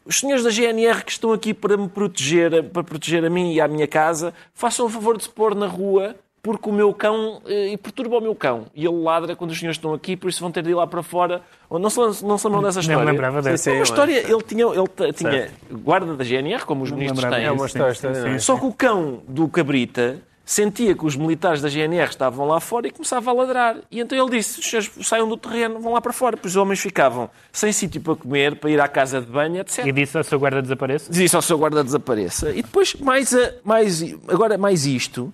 [0.04, 3.60] os senhores da GNR que estão aqui para me proteger, para proteger a mim e
[3.60, 7.40] à minha casa, façam o favor de se pôr na rua porque o meu cão,
[7.46, 8.66] eh, e perturba o meu cão.
[8.74, 10.86] E ele ladra quando os senhores estão aqui, por isso vão ter de ir lá
[10.88, 11.40] para fora.
[11.70, 13.04] Ou não se, não se lembram dessa história?
[13.04, 13.70] me lembrava dessa.
[13.70, 17.40] É uma história, ele tinha, ele tinha guarda da GNR, como os Não ministros lembrava
[17.42, 17.46] têm.
[17.48, 18.44] É uma história, sim, história, sim, não sim.
[18.44, 22.88] Só que o cão do Cabrita sentia que os militares da GNR estavam lá fora
[22.88, 23.76] e começava a ladrar.
[23.88, 26.36] E então ele disse: "Os senhores saiam do terreno, vão lá para fora.
[26.36, 29.86] Pois os homens ficavam sem sítio para comer, para ir à casa de banho, etc.
[29.86, 31.08] E disse ao seu guarda desapareça?
[31.10, 32.50] Diz isso ao seu guarda desapareça.
[32.50, 35.32] E depois, mais, a- mais, agora mais isto.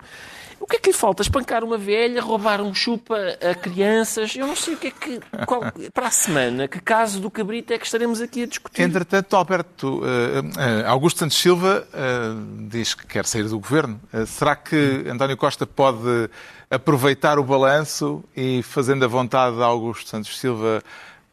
[0.69, 1.23] O que é que lhe falta?
[1.23, 4.37] Espancar uma velha, roubar um chupa a crianças?
[4.37, 5.19] Eu não sei o que é que.
[5.47, 5.63] qual-
[5.95, 8.83] para a semana, que caso do cabrito é que estaremos aqui a discutir?
[8.83, 12.35] Entretanto, Alberto, eh, eh, Augusto Santos Silva eh,
[12.69, 13.99] diz que quer sair do governo.
[14.27, 16.29] Será que António Costa pode
[16.71, 20.83] aproveitar o balanço e, fazendo a vontade de Augusto Santos Silva,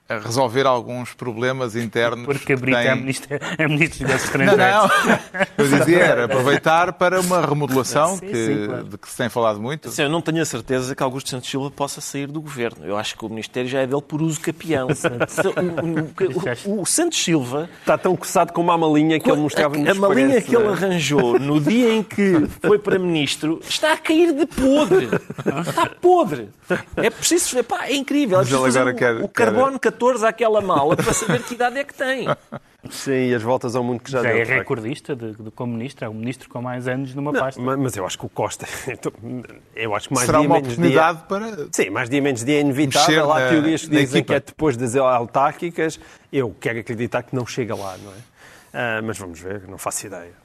[0.07, 2.25] a resolver alguns problemas internos?
[2.25, 5.05] Porque que Cabrita tem- é ministro, é ministro dos negócios Não, estrangeiros.
[5.33, 5.45] não.
[5.65, 8.83] Eu dizia era aproveitar para uma remodelação Sim, que, sim, claro.
[8.83, 9.89] de que se tem falado muito.
[9.89, 12.85] Sim, eu não tenho a certeza que Augusto Santos Silva possa sair do governo.
[12.85, 14.87] Eu acho que o Ministério já é dele por uso capião.
[14.89, 19.75] O, o- o- o Santos Silva, Está tão coçado com uma malinha que ele mostrava
[19.75, 20.71] a, nos a malinha Expresso, que ele é?
[20.71, 25.09] arranjou no dia em que foi para ministro está a cair de podre.
[25.67, 26.49] Está podre.
[26.97, 27.57] É preciso.
[27.59, 28.39] Epá, é incrível.
[28.41, 31.93] É preciso o, quer- o carbono 14 àquela mala para saber que idade é que
[31.93, 32.27] tem.
[32.89, 34.41] Sim, e as voltas ao mundo que já, Já deu.
[34.41, 36.05] é recordista de, de, como ministro.
[36.05, 37.60] É o ministro com mais anos numa Não, pasta.
[37.60, 38.67] ma- mas eu acho que o Costa.
[39.75, 41.51] Eu acho que mais Será dia uma menos oportunidade para.
[41.55, 43.31] Dia, sim, mais dia menos dia é inevitável.
[43.34, 44.25] Há teorias que dizem equipa.
[44.27, 45.99] que é depois das autárquicas.
[46.31, 48.15] Eu quero acreditar que não chega lá, não é?
[48.71, 50.44] Ah, mas vamos ver, não faço ideia.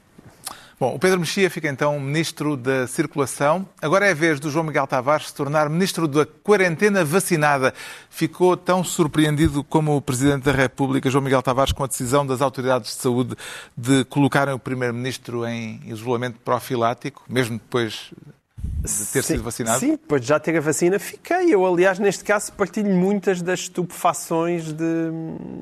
[0.81, 3.69] Bom, o Pedro Mexia fica então Ministro da Circulação.
[3.83, 7.75] Agora é a vez do João Miguel Tavares se tornar Ministro da Quarentena Vacinada.
[8.09, 12.41] Ficou tão surpreendido como o Presidente da República, João Miguel Tavares, com a decisão das
[12.41, 13.37] autoridades de saúde
[13.77, 18.11] de colocarem o Primeiro-Ministro em isolamento profilático, mesmo depois
[18.83, 19.81] de ter sido vacinado?
[19.81, 21.55] Sim, depois de já ter a vacina, fiquei.
[21.55, 25.11] Eu, aliás, neste caso, partilho muitas das estupefações de,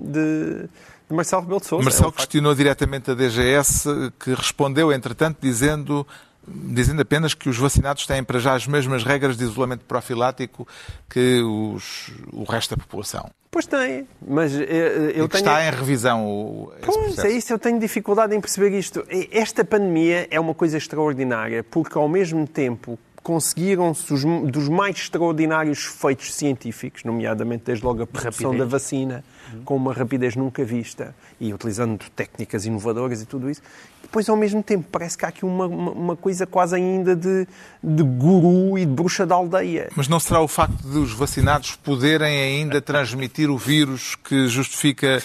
[0.04, 0.68] de
[1.10, 1.84] Marcelo Rebelo de Sousa.
[1.84, 2.16] Marcelo É um facto.
[2.26, 6.06] questionou diretamente a DGS, que respondeu, entretanto, dizendo,
[6.46, 10.66] dizendo apenas que os vacinados têm para já as mesmas regras de isolamento profilático
[11.08, 13.30] que os- o resto da população.
[13.50, 15.46] Pois tem, mas eh, eh, eu e que tenho...
[15.46, 19.02] está em revisão o, Pois, é isso, eu tenho dificuldade em perceber isto.
[19.32, 25.84] Esta pandemia é uma coisa extraordinária, porque ao mesmo tempo conseguiram-se os- dos mais extraordinários
[25.84, 29.24] feitos científicos, nomeadamente desde logo a produção da vacina,
[29.64, 33.62] com uma rapidez nunca vista e utilizando técnicas inovadoras e tudo isso.
[34.02, 37.46] Depois, ao mesmo tempo, parece que há aqui uma, uma, coisa quase ainda de,
[37.82, 39.90] de guru e de bruxa da aldeia.
[39.94, 45.22] Mas não será o facto de os vacinados poderem ainda transmitir o vírus que justifica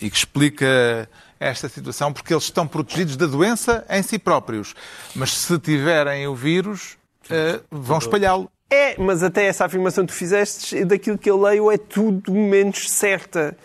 [0.00, 1.08] e que explica
[1.40, 2.12] esta situação?
[2.12, 4.74] Porque eles estão protegidos da doença em si próprios.
[5.14, 6.97] Mas se tiverem o vírus,
[7.30, 8.50] eh, vão espalhá-lo.
[8.70, 12.90] É, mas até essa afirmação que tu fizeste, daquilo que eu leio, é tudo menos
[12.90, 13.56] certa.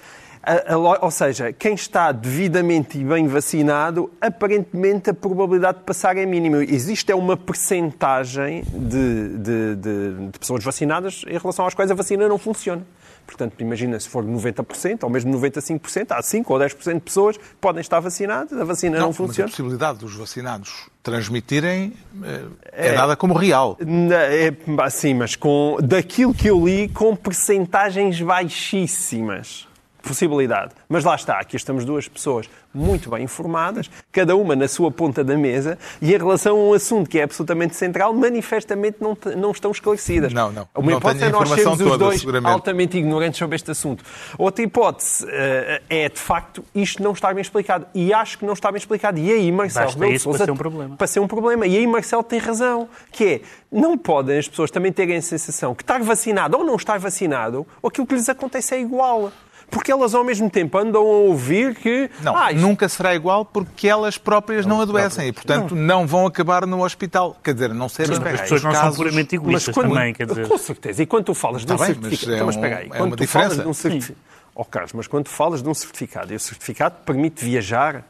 [0.41, 6.17] A- a ou seja, quem está devidamente e bem vacinado, aparentemente a probabilidade de passar
[6.17, 6.63] é mínima.
[6.63, 11.95] Existe é uma percentagem de, de- de- de pessoas vacinadas em relação às quais a
[11.95, 12.81] vacina não funciona.
[13.25, 17.43] Portanto, imagina se for 90% ou mesmo 95%, há 5 ou 10% de pessoas que
[17.59, 19.49] podem estar vacinadas, a vacina não, mas a funciona.
[19.49, 23.77] possibilidade dos vacinados transmitirem eh, é, dada como real.
[24.11, 29.67] É, sim, mas com, daquilo que eu li, com percentagens baixíssimas.
[30.03, 30.73] Possibilidade.
[30.89, 35.23] Mas lá está, aqui estamos duas pessoas muito bem informadas, cada uma na sua ponta
[35.23, 39.51] da mesa, e em relação a um assunto que é absolutamente central, manifestamente não, não
[39.51, 40.33] estão esclarecidas.
[40.33, 40.67] Não, não.
[40.75, 42.51] Uma Não hipótese tenho é nós sermos os toda, dois seguramente.
[42.51, 44.03] altamente ignorantes sobre este assunto.
[44.37, 47.85] Outra hipótese eh, é, de facto, isto não está bem explicado.
[47.93, 49.19] E acho que não está bem explicado.
[49.19, 50.95] E aí, Marcelo Basta de isso para ser um problema.
[50.97, 51.65] para ser um problema.
[51.65, 55.73] E aí Marcelo tem razão, que é, não podem as pessoas também terem a sensação
[55.73, 59.31] que estar vacinado ou não estar vacinado, ou aquilo que lhes acontece é igual.
[59.73, 62.09] Porque elas ao mesmo tempo andam a ouvir que...
[62.21, 66.05] Não, ah, isto- nunca será igual porque elas próprias não, adoecem e, portanto, não.
[66.05, 67.35] vão acabar no hospital.
[67.43, 68.97] Quer dizer, não Mas espera As pessoas não são casos...
[68.97, 70.47] puramente egoístas quando- também, quer dizer.
[70.47, 71.01] Com certeza.
[71.01, 72.33] E quando tu falas de um certificado...
[72.33, 72.85] é um- aí.
[72.85, 73.61] é Quando uma tu falas diferença.
[73.63, 74.19] de um certificado...
[74.55, 78.05] Oh, Carlos, mas quando tu falas de um certificado, e o certificado permite viajar...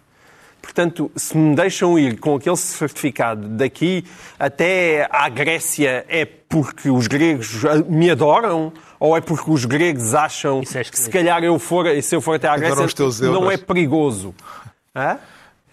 [0.62, 4.06] Portanto, se me deixam ir com aquele certificado daqui
[4.40, 8.72] até à Grécia, é porque os gregos me adoram?
[9.04, 12.36] Ou é porque os gregos acham é que se calhar eu for, se eu for
[12.38, 14.34] até à Grécia não é perigoso?
[14.96, 15.20] Hã?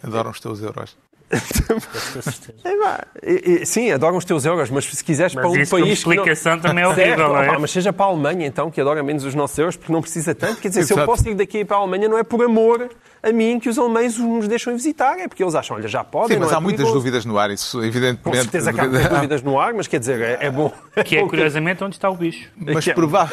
[0.02, 0.96] Adoram os teus euros.
[2.64, 5.54] É, pá, e- e- sim, adoram os teus euros, mas se quiseres Mas para um
[5.54, 5.70] país.
[5.70, 7.58] que não- explicação também é Certo, horrível, não é?
[7.58, 10.34] mas seja para a Alemanha, então, que adora menos os nossos euros, porque não precisa
[10.34, 10.60] tanto.
[10.60, 12.88] Quer dizer, se eu posso ir daqui para a Alemanha, não é por amor
[13.22, 16.36] a mim que os alemães nos deixam visitar, é porque eles acham, olha, já podem.
[16.36, 16.98] Sim, mas não é há muitas perigoso.
[16.98, 18.22] dúvidas no ar, isso evidentemente.
[18.22, 20.72] Com certeza que há muitas dúvidas no ar, mas quer dizer, é, é bom.
[21.04, 22.48] Que é, curiosamente, onde está o bicho.
[22.56, 23.30] Mas, é- prova-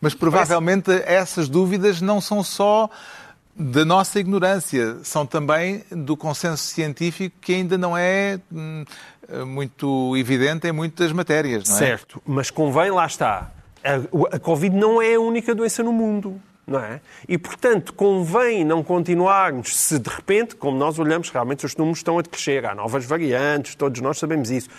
[0.00, 2.88] mas provavelmente essas dúvidas não são só
[3.56, 8.84] da nossa ignorância, são também do consenso científico que ainda não é hum,
[9.46, 11.78] muito evidente em muitas matérias, não é?
[11.78, 13.52] Certo, mas convém, lá está.
[13.82, 16.40] A, a Covid não é a única doença no mundo.
[16.66, 17.00] Não é?
[17.28, 22.18] E, portanto, convém não continuarmos se de repente, como nós olhamos, realmente os números estão
[22.18, 24.70] a crescer, há novas variantes, todos nós sabemos isso.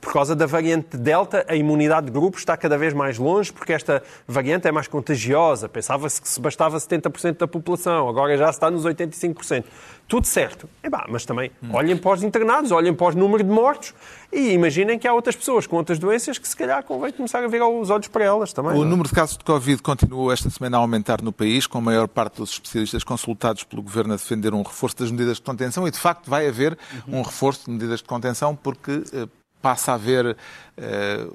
[0.00, 3.72] Por causa da variante Delta, a imunidade de grupo está cada vez mais longe, porque
[3.72, 5.68] esta variante é mais contagiosa.
[5.68, 9.64] Pensava-se que se bastava 70% da população, agora já está nos 85%.
[10.08, 10.68] Tudo certo.
[10.82, 13.94] Epá, mas também olhem para os internados, olhem para os números de mortos
[14.32, 17.48] e imaginem que há outras pessoas com outras doenças que se calhar convém começar a
[17.48, 18.72] virar os olhos para elas também.
[18.72, 18.88] O não é?
[18.88, 22.08] número de casos de Covid continuou esta semana a aumentar no país, com a maior
[22.08, 25.90] parte dos especialistas consultados pelo Governo a defender um reforço das medidas de contenção e,
[25.90, 26.76] de facto, vai haver
[27.08, 29.26] um reforço de medidas de contenção porque eh,
[29.62, 30.36] passa a haver
[30.76, 31.26] eh,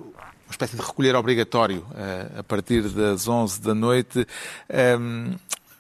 [0.48, 4.28] uma espécie de recolher obrigatório eh, a partir das 11 da noite.
[4.70, 5.36] Ehm,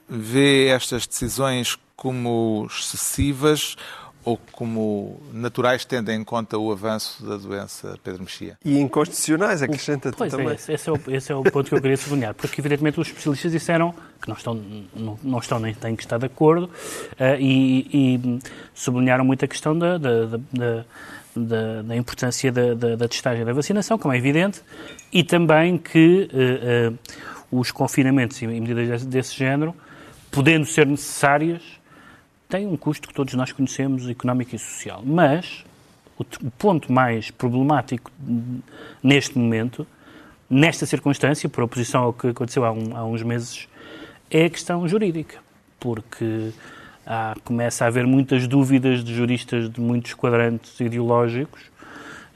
[0.09, 3.75] vê estas decisões como excessivas
[4.23, 8.57] ou como naturais, tendo em conta o avanço da doença, Pedro Mexia?
[8.63, 10.49] E inconstitucionais, acrescenta-te Pois também.
[10.49, 12.99] é, esse, esse é o, esse é o ponto que eu queria sublinhar, porque evidentemente
[12.99, 14.53] os especialistas disseram que não estão,
[14.93, 16.69] não, não estão nem têm que estar de acordo
[17.17, 18.39] eh, e, e
[18.75, 20.85] sublinharam muito a questão da, da, da, da-
[21.39, 24.59] da- da importância da, da, da testagem da vacinação, como é evidente,
[25.13, 26.93] e também que eh, eh,
[27.49, 29.73] os confinamentos e medidas desse, desse género,
[30.31, 31.61] podendo ser necessárias,
[32.49, 35.01] têm um custo que todos nós conhecemos, económico e social.
[35.05, 35.63] Mas
[36.17, 38.11] o, o ponto mais problemático
[39.03, 39.85] neste momento,
[40.49, 43.67] nesta circunstância, por oposição ao que aconteceu há, um- há uns meses,
[44.31, 45.39] é a questão jurídica.
[45.79, 46.51] Porque
[47.05, 51.61] há- começa a haver muitas dúvidas de juristas de muitos quadrantes ideológicos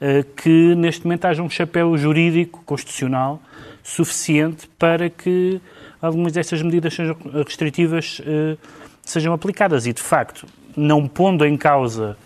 [0.03, 3.39] eh, que neste momento haja um chapéu jurídico, constitucional,
[3.83, 5.61] suficiente para que
[6.01, 8.57] algumas destas medidas sejam restritivas eh,
[9.03, 9.85] sejam aplicadas.
[9.85, 12.17] E, de facto, não pondo em causa,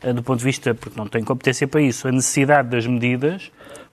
[0.00, 3.50] eh, do ponto de vista, porque não tem competência para isso, a necessidade das medidas,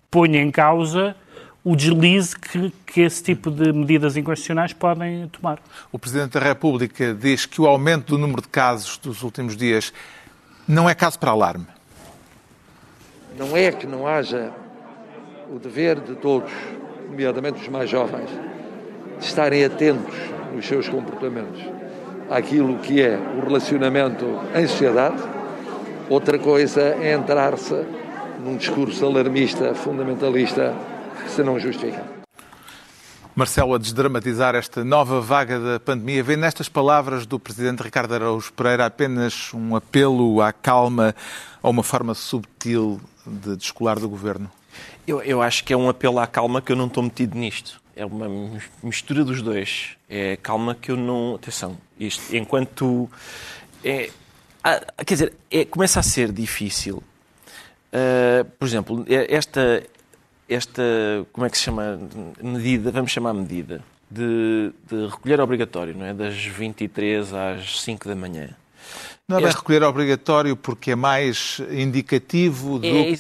[0.09, 1.15] põe em causa
[1.63, 5.59] o deslize que, que esse tipo de medidas inconstitucionais podem tomar.
[5.91, 9.93] O Presidente da República diz que o aumento do número de casos dos últimos dias
[10.67, 11.67] não é caso para alarme.
[13.37, 14.51] Não é que não haja
[15.51, 16.51] o dever de todos,
[17.09, 18.29] nomeadamente os mais jovens,
[19.19, 20.15] de estarem atentos
[20.53, 21.78] nos seus comportamentos
[22.29, 25.21] àquilo que é o relacionamento em sociedade.
[26.09, 27.85] Outra coisa é entrar-se
[28.43, 30.73] num discurso alarmista, fundamentalista,
[31.23, 32.19] que se não justifica.
[33.35, 38.51] Marcelo, a desdramatizar esta nova vaga da pandemia, vê nestas palavras do Presidente Ricardo Araújo
[38.51, 41.15] Pereira apenas um apelo à calma
[41.61, 44.51] ou uma forma subtil de descolar do Governo?
[45.07, 47.79] Eu, eu acho que é um apelo à calma que eu não estou metido nisto.
[47.99, 48.29] É uma
[48.81, 49.97] mistura dos dois.
[50.09, 51.35] É calma que eu não.
[51.35, 53.11] Atenção, isto, enquanto.
[53.83, 54.09] É,
[55.05, 57.03] quer dizer, é, começa a ser difícil.
[57.91, 59.83] Uh, por exemplo, esta,
[60.47, 60.81] esta,
[61.33, 61.99] como é que se chama,
[62.41, 66.13] medida, vamos chamar medida, de, de recolher obrigatório, não é?
[66.13, 68.55] Das 23 às 5 da manhã.
[69.29, 69.59] Não é bem este...
[69.59, 73.17] recolher obrigatório porque é mais indicativo do é, que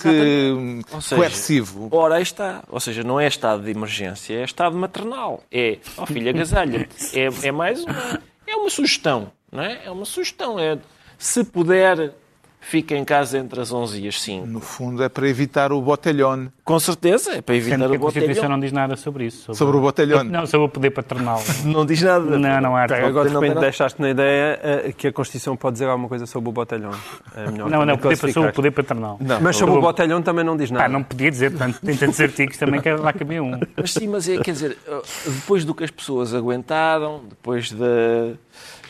[1.01, 1.87] seja, coercivo.
[1.91, 2.63] Ora, aí está.
[2.67, 5.43] Ou seja, não é estado de emergência, é estado maternal.
[5.51, 8.19] É, ó oh, filha, agasalha é, é mais uma...
[8.47, 9.81] É uma sugestão, não é?
[9.85, 10.59] É uma sugestão.
[10.59, 10.79] É,
[11.15, 12.15] se puder
[12.59, 14.45] fica em casa entre as 11 e as 5.
[14.45, 16.51] No fundo é para evitar o botelhão.
[16.63, 18.07] Com certeza, é para evitar Sendo o botelhão.
[18.07, 19.41] A Constituição não diz nada sobre isso.
[19.41, 20.23] Sobre, sobre o botelhão?
[20.23, 21.41] Não, sobre o poder paternal.
[21.65, 22.37] não diz nada?
[22.37, 22.83] Não, não há.
[22.83, 26.49] Agora de repente deixaste na ideia eh, que a Constituição pode dizer alguma coisa sobre
[26.49, 26.91] o botelhão.
[27.35, 29.17] É não, não, poder, sobre o poder paternal.
[29.19, 29.41] Não.
[29.41, 30.85] Mas sobre o botelhão também não diz nada.
[30.85, 33.59] Ah, não podia dizer, portanto, tem tantos artigos também que lá cabia um.
[33.75, 34.77] Mas sim, mas é, quer dizer,
[35.25, 37.85] depois do que as pessoas aguentaram, depois da...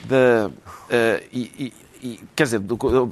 [0.06, 2.62] da uh, e, e e, quer dizer,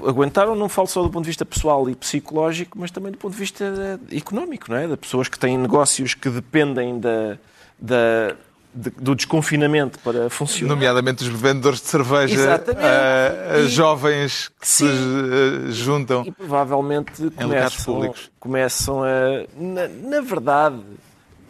[0.08, 3.34] aguentaram, não falo só do ponto de vista pessoal e psicológico, mas também do ponto
[3.34, 3.63] de vista
[4.12, 4.88] eh, económico, não é?
[4.88, 7.38] De pessoas que têm negócios que dependem da,
[7.78, 8.36] da,
[8.73, 10.73] de, do desconfinamento para funcionar.
[10.73, 16.23] Nomeadamente os vendedores de cerveja, uh, e, jovens que sim, se uh, juntam.
[16.26, 19.45] E provavelmente começam, começam a.
[19.56, 20.82] Na, na verdade.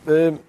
[0.07, 0.39] Uh,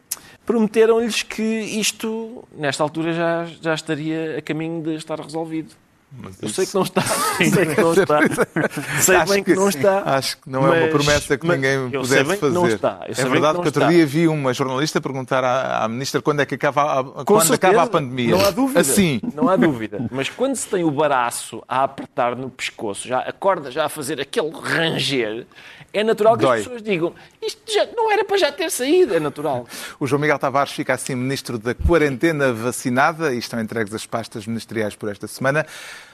[0.47, 5.75] prometeram-lhes que isto, nesta altura, já, já estaria a caminho de estar resolvido.
[6.11, 7.03] Mas eu sei que não está.
[7.37, 8.21] sei que não está.
[9.03, 10.03] sei acho bem que, que, não está.
[10.17, 12.55] Acho que não mas, é uma promessa que ninguém pudesse fazer.
[12.55, 13.01] Não está.
[13.07, 16.55] é verdade que, outro dia vi uma jornalista perguntar à, à ministra quando é que
[16.55, 18.37] acaba a, quando certeza, acaba a pandemia.
[18.37, 18.81] Não há dúvida.
[18.81, 19.21] Assim.
[19.35, 20.09] Não há dúvida.
[20.11, 23.89] Mas quando se tem o baraço a apertar no pescoço, já a corda já a
[23.89, 25.47] fazer aquele ranger,
[25.93, 26.59] é natural que Dói.
[26.59, 27.15] as pessoas digam
[27.49, 29.67] isto já não era para já ter saído, é natural.
[29.99, 34.47] O João Miguel Tavares fica assim ministro da quarentena vacinada e estão entregues as pastas
[34.47, 35.65] ministeriais por esta semana.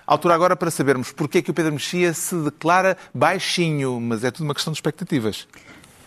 [0.07, 4.31] Altura agora para sabermos porque é que o Pedro Mexia se declara baixinho, mas é
[4.31, 5.47] tudo uma questão de expectativas.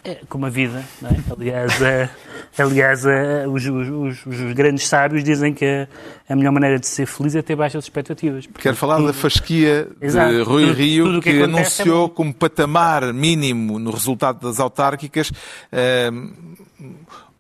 [0.08, 1.16] É, como a vida, não é?
[1.30, 2.10] Aliás, é,
[2.58, 5.86] aliás é, os, os, os, grandes sábios dizem que
[6.30, 8.48] a, melhor maneira de ser feliz é ter baixas expectativas.
[8.58, 12.34] Quero falar da fasquia Exato, de Rui tudo, Rio, tudo que, que anunciou é como
[12.34, 16.96] patamar mínimo no resultado das autárquicas uh,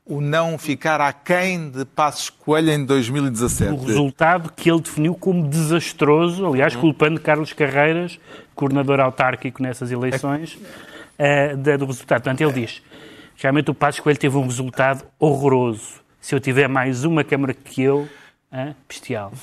[0.07, 3.73] o não ficar aquém de Passos Coelho em 2017.
[3.73, 8.17] O resultado que ele definiu como desastroso, aliás, culpando Carlos Carreiras,
[8.55, 10.57] coordenador autárquico nessas eleições.
[11.19, 12.21] É uh, do resultado.
[12.21, 12.81] Portanto, ele diz,
[13.35, 16.01] realmente o Passos Coelho teve um resultado horroroso.
[16.21, 18.07] Se eu tiver mais uma Câmara que eu,
[18.51, 19.33] uh, bestial.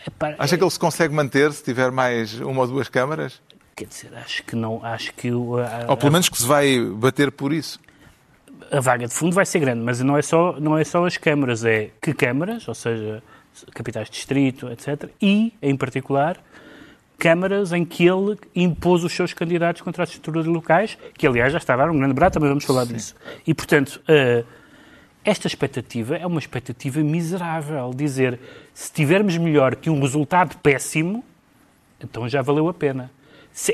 [0.00, 3.40] É, é, Acha que ele se consegue manter se tiver mais uma ou duas câmaras?
[3.76, 5.28] Quer dizer, acho que não, acho que...
[5.28, 7.78] A, ou pelo menos que se vai bater por isso.
[8.70, 11.16] A vaga de fundo vai ser grande, mas não é só, não é só as
[11.16, 13.22] câmaras, é que câmaras, ou seja,
[13.74, 15.10] capitais de distrito, etc.
[15.20, 16.38] E, em particular,
[17.18, 21.58] câmaras em que ele impôs os seus candidatos contra as estruturas locais, que aliás já
[21.58, 22.94] estava um grande barato, também vamos falar Sim.
[22.94, 23.14] disso.
[23.46, 24.46] E, portanto, uh,
[25.24, 27.92] esta expectativa é uma expectativa miserável.
[27.94, 28.38] Dizer,
[28.72, 31.24] se tivermos melhor que um resultado péssimo,
[32.02, 33.10] então já valeu a pena.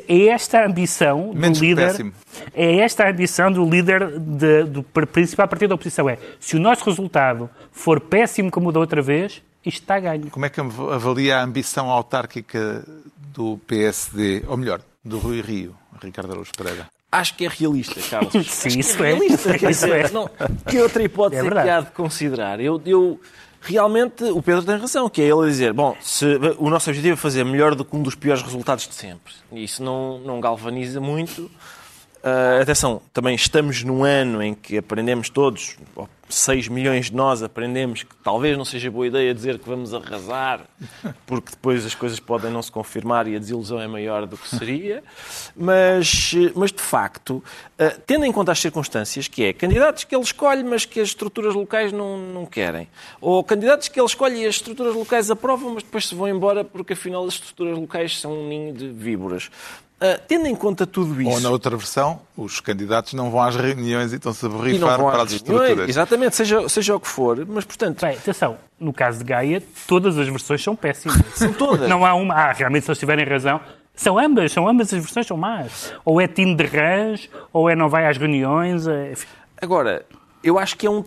[0.08, 1.88] É esta a ambição Menos do líder.
[1.88, 2.12] Péssimo.
[2.54, 6.08] É esta a ambição do líder de, do principal partido da oposição.
[6.08, 10.00] É se o nosso resultado for péssimo como o da outra vez, isto está a
[10.00, 10.30] ganho.
[10.30, 12.84] Como é que avalia a ambição autárquica
[13.32, 16.88] do PSD, ou melhor, do Rui Rio, Ricardo Araújo Pereira?
[17.10, 18.32] Acho que é realista, Carlos.
[18.50, 19.12] Sim, isso é.
[19.12, 19.14] é.
[19.14, 20.10] Realista, isso é.
[20.10, 20.28] Não,
[20.68, 22.60] que outra hipótese é, é que há de considerar?
[22.60, 23.20] Eu, eu,
[23.64, 26.26] realmente, o Pedro tem razão, que é ele a dizer, bom, se,
[26.58, 29.32] o nosso objetivo é fazer melhor do que um dos piores resultados de sempre.
[29.52, 31.50] Isso não, não galvaniza muito.
[32.24, 35.76] Uh, atenção, também estamos num ano em que aprendemos todos,
[36.26, 40.62] 6 milhões de nós aprendemos que talvez não seja boa ideia dizer que vamos arrasar,
[41.26, 44.48] porque depois as coisas podem não se confirmar e a desilusão é maior do que
[44.48, 45.04] seria.
[45.54, 47.44] Mas, mas de facto,
[47.78, 51.08] uh, tendo em conta as circunstâncias, que é candidatos que ele escolhe, mas que as
[51.08, 52.88] estruturas locais não, não querem,
[53.20, 56.64] ou candidatos que ele escolhe e as estruturas locais aprovam, mas depois se vão embora
[56.64, 59.50] porque afinal as estruturas locais são um ninho de víboras.
[60.00, 61.30] Ah, tendo em conta tudo isso...
[61.30, 65.22] Ou na outra versão, os candidatos não vão às reuniões e estão-se a borrifar para
[65.22, 65.88] as reuniões, estruturas.
[65.88, 67.44] Exatamente, seja, seja o que for.
[67.46, 71.16] Mas, portanto, Bem, atenção, no caso de Gaia, todas as versões são péssimas.
[71.34, 71.88] São todas.
[71.88, 72.34] Não há uma.
[72.34, 73.60] Ah, realmente, se eles tiverem razão.
[73.94, 75.92] São ambas, são ambas as versões são más.
[76.04, 78.88] Ou é time de rãs, ou é não vai às reuniões.
[78.88, 79.14] é-.
[79.62, 80.04] Agora,
[80.44, 81.02] eu acho que é um.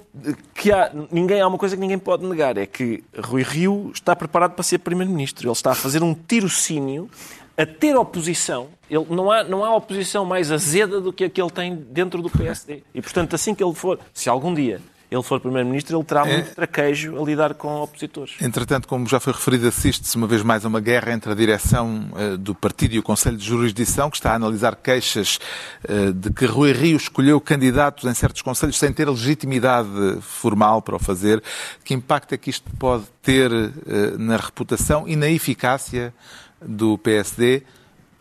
[0.56, 4.16] que há, ninguém, há uma coisa que ninguém pode negar: é que Rui Rio está
[4.16, 5.46] preparado para ser Primeiro-Ministro.
[5.46, 7.10] Ele está a fazer um tirocínio,
[7.58, 8.70] a ter oposição.
[8.90, 12.22] Ele, não, há, não há oposição mais azeda do que a que ele tem dentro
[12.22, 12.84] do PSD.
[12.94, 14.80] E, portanto, assim que ele for, se algum dia
[15.10, 16.34] ele for Primeiro-Ministro, ele terá É.
[16.34, 18.36] muito traquejo a lidar com opositores.
[18.42, 22.10] Entretanto, como já foi referido, assiste-se uma vez mais a uma guerra entre a direção
[22.18, 25.40] eh, do partido e o Conselho de Jurisdição, que está a analisar queixas
[25.88, 29.88] eh, de que Rui Rio escolheu candidatos em certos conselhos sem ter legitimidade
[30.20, 31.42] formal para o fazer.
[31.86, 33.72] Que impacto é que isto pode ter eh,
[34.18, 36.14] na reputação e na eficácia
[36.62, 37.64] do PSD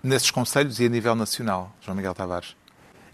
[0.03, 1.72] nesses conselhos e a nível nacional?
[1.80, 2.55] João Miguel Tavares.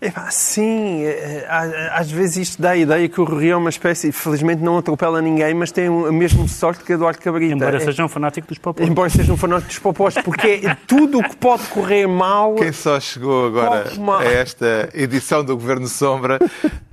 [0.04, 1.46] Epá, sim, eh,
[1.92, 5.22] às vezes isto dá a ideia que o Rio é uma espécie, felizmente não atropela
[5.22, 7.54] ninguém, mas tem a mesma sorte que Eduardo Cabrita.
[7.54, 8.90] Embora É- seja um fanático dos populares.
[8.90, 12.56] Embora seja um fanático dos popós, porque é tudo o que pode correr mal.
[12.56, 13.84] Quem só chegou agora
[14.18, 16.40] a esta edição do Governo Sombra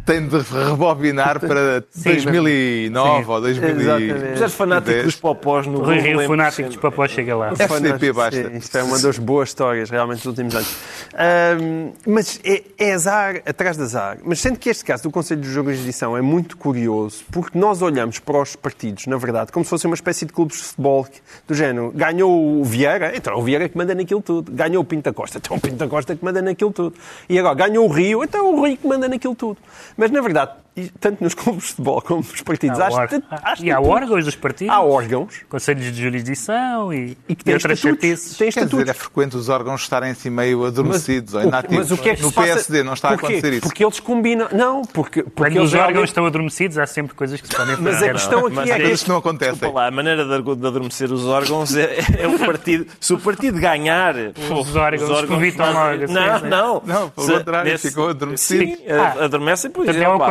[0.09, 3.79] tem de rebobinar para 2009 ou 2010.
[3.79, 4.29] Exatamente.
[4.31, 7.51] Mas é fanático dos popós no Rui Rio, Google, fanático é dos popós, chega lá.
[7.51, 8.49] FDP basta.
[8.49, 10.75] Sim, Isto é uma das boas histórias, realmente, dos últimos anos.
[11.13, 14.17] Ahm, mas é, é azar atrás de azar.
[14.23, 18.17] Mas sendo que este caso do Conselho de Jurisdição é muito curioso, porque nós olhamos
[18.17, 21.05] para os partidos, na verdade, como se fosse uma espécie de clubes de futebol
[21.47, 21.91] do género.
[21.93, 24.51] Ganhou o Vieira, então é o Vieira que manda naquilo tudo.
[24.51, 26.95] Ganhou o Pinta Costa, então é o Pinta Costa que manda naquilo tudo.
[27.29, 29.59] E agora, ganhou o Rio, então é o Rio que manda naquilo tudo.
[29.99, 30.53] Mas, na verdade,
[30.85, 33.71] e tanto nos clubes de futebol como nos partidos, Há acho, or- que- acho E
[33.71, 37.77] há órgãos dos partidos, Há órgãos conselhos de jurisdição e, e que e têm outras
[37.79, 38.03] estatutos.
[38.09, 38.37] chatices.
[38.37, 38.79] Quer estatutos.
[38.79, 41.77] dizer, é frequente os órgãos estarem assim meio adormecidos ou o- inativos.
[41.77, 43.61] mas o que é que no se passa- PSD não está a acontecer isso.
[43.61, 44.47] Porque eles combinam.
[44.51, 47.55] Não, porque, porque Quando eles os realmente- órgãos estão adormecidos, há sempre coisas que se
[47.55, 47.83] podem fazer.
[47.89, 49.09] Mas a questão aqui Mas é é que.
[49.09, 49.19] Não.
[49.29, 52.85] Desculpa lá, a maneira de, de adormecer os órgãos é, é o partido.
[52.99, 54.13] Se o partido ganhar.
[54.47, 56.49] pô, Os órgãos evitam fazem- logo, Não, sim, sim.
[56.49, 56.83] não.
[56.85, 58.63] Não, pelo Se- contrário, ficou adormecido.
[58.63, 59.25] Sim, a- Ah.
[59.25, 60.13] adormecem por Portanto, é exemplo.
[60.13, 60.27] ao pá,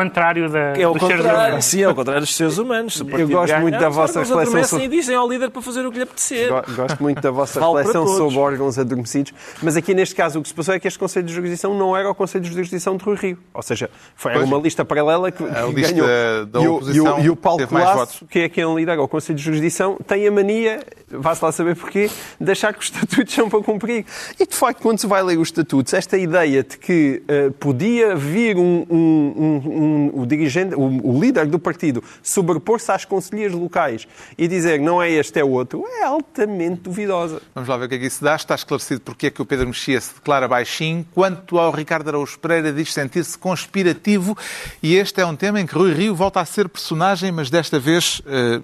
[0.47, 1.64] contrário da, É o dos seres contrário, humanos.
[1.64, 3.03] sim, é o contrário dos seres humanos.
[3.03, 5.84] Partido gosto ganhar, muito da os vossa reflexão sobre- e dizem ao líder para fazer
[5.86, 6.49] o que lhe apetecer.
[6.49, 9.32] Go- Gosto muito da vossa reflexão sobre órgãos adormecidos,
[9.62, 11.97] mas aqui neste caso o que se passou é que este Conselho de Jurisdição não
[11.97, 13.39] era o Conselho de Jurisdição de Rui Rio.
[13.55, 14.51] Ou seja, foi era Pois.
[14.53, 16.47] uma lista paralela que, A que lista ganhou.
[16.47, 19.09] da e, o, e, oposição o, e o Paulo Colasso, que é quem lidera o
[19.09, 20.80] Conselho de Jurisdição, tem a mania,
[21.11, 22.11] vá-se lá saber porquê,
[22.41, 24.05] de achar que os estatutos são para cumprir.
[24.39, 28.14] E de facto, quando se vai ler os estatutos, esta ideia de que eh, podia
[28.14, 34.06] vir um- um- um- o dirigente, o, o líder do partido, sobrepor-se às conselheiras locais
[34.36, 37.40] e dizer não é este, é outro, é altamente duvidosa.
[37.54, 38.36] Vamos lá ver o que é que isso dá.
[38.36, 41.06] Está esclarecido porque é que o Pedro Mexia se declara baixinho.
[41.14, 44.36] Quanto ao Ricardo Araújo Pereira, diz sentir-se conspirativo.
[44.82, 47.78] E este é um tema em que Rui Rio volta a ser personagem, mas desta
[47.78, 48.60] vez eh,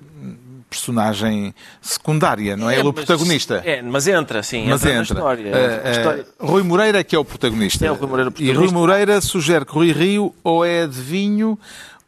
[0.74, 3.62] personagem secundária, não é, ele o protagonista.
[3.64, 5.14] É, mas entra, sim, Mas entra, na entra.
[5.14, 5.48] história.
[5.50, 7.86] Eh, A história- eh, Rui Moreira é que é o protagonista.
[7.86, 8.78] É o Rui Moreira o E Rui protagonista.
[8.78, 11.58] Moreira sugere que Rui Rio ou é adivinho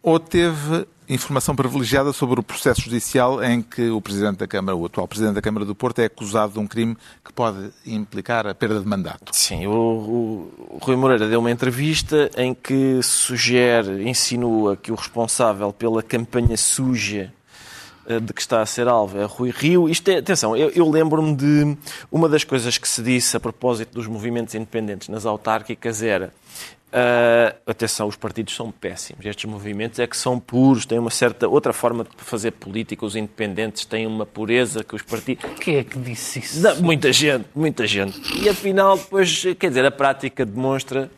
[0.02, 4.84] ou teve informação privilegiada sobre o processo judicial em que o Presidente da Câmara, o
[4.86, 8.52] atual Presidente da Câmara do Porto, é acusado de um crime que pode implicar a
[8.52, 9.30] perda de mandato.
[9.32, 14.96] Sim, o, o- o Rui Moreira deu uma entrevista em que sugere, insinua que o
[14.96, 17.32] responsável pela campanha suja
[18.20, 19.88] de que está a ser alvo é Rui Rio.
[19.88, 21.76] Isto é, atenção, eu, eu lembro-me de
[22.10, 26.32] uma das coisas que se disse a propósito dos movimentos independentes nas autárquicas era
[26.98, 29.26] ah, atenção, os partidos são péssimos.
[29.26, 33.04] Estes movimentos é que são puros, têm uma certa outra forma de fazer política.
[33.04, 35.44] Os independentes têm uma pureza que os partidos.
[35.60, 36.62] Quem é que disse isso?
[36.62, 38.18] Não, muita gente, muita gente.
[38.42, 41.10] E afinal, depois, quer dizer, a prática demonstra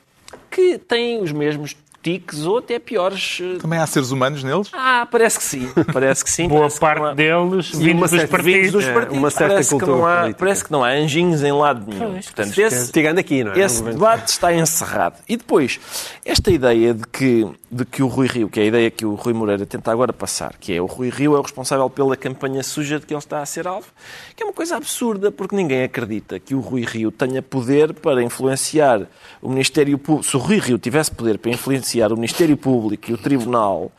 [0.50, 1.76] que têm os mesmos
[2.08, 3.38] tiques ou até piores.
[3.42, 4.68] eh, Também há seres humanos neles?
[4.72, 5.68] Ah, parece que sim.
[5.92, 6.48] Parece que sim.
[6.48, 8.72] Boa Parece que parte há- deles uma vindos dos certa- partidos.
[8.72, 9.18] Dos É, partidos.
[9.18, 12.12] uma certa parece, que cultura não há, parece que não há anjinhos em lado nenhum.
[12.12, 13.58] Pois, Portanto, esse, Tirando aqui, não é?
[13.60, 15.16] esse debate está encerrado.
[15.28, 15.78] E depois,
[16.24, 19.14] esta ideia de que, de que o Rui Rio, que é a ideia que o
[19.14, 22.62] Rui Moreira tenta agora passar, que é o Rui Rio é o responsável pela campanha
[22.62, 23.86] suja de que ele está a ser alvo,
[24.36, 28.22] que é uma coisa absurda, porque ninguém acredita que o Rui Rio tenha poder para
[28.22, 29.02] influenciar
[29.42, 30.28] o Ministério Público.
[30.30, 33.90] Se o Rui Rio tivesse poder para influenciar o Ministério Público e o Tribunal.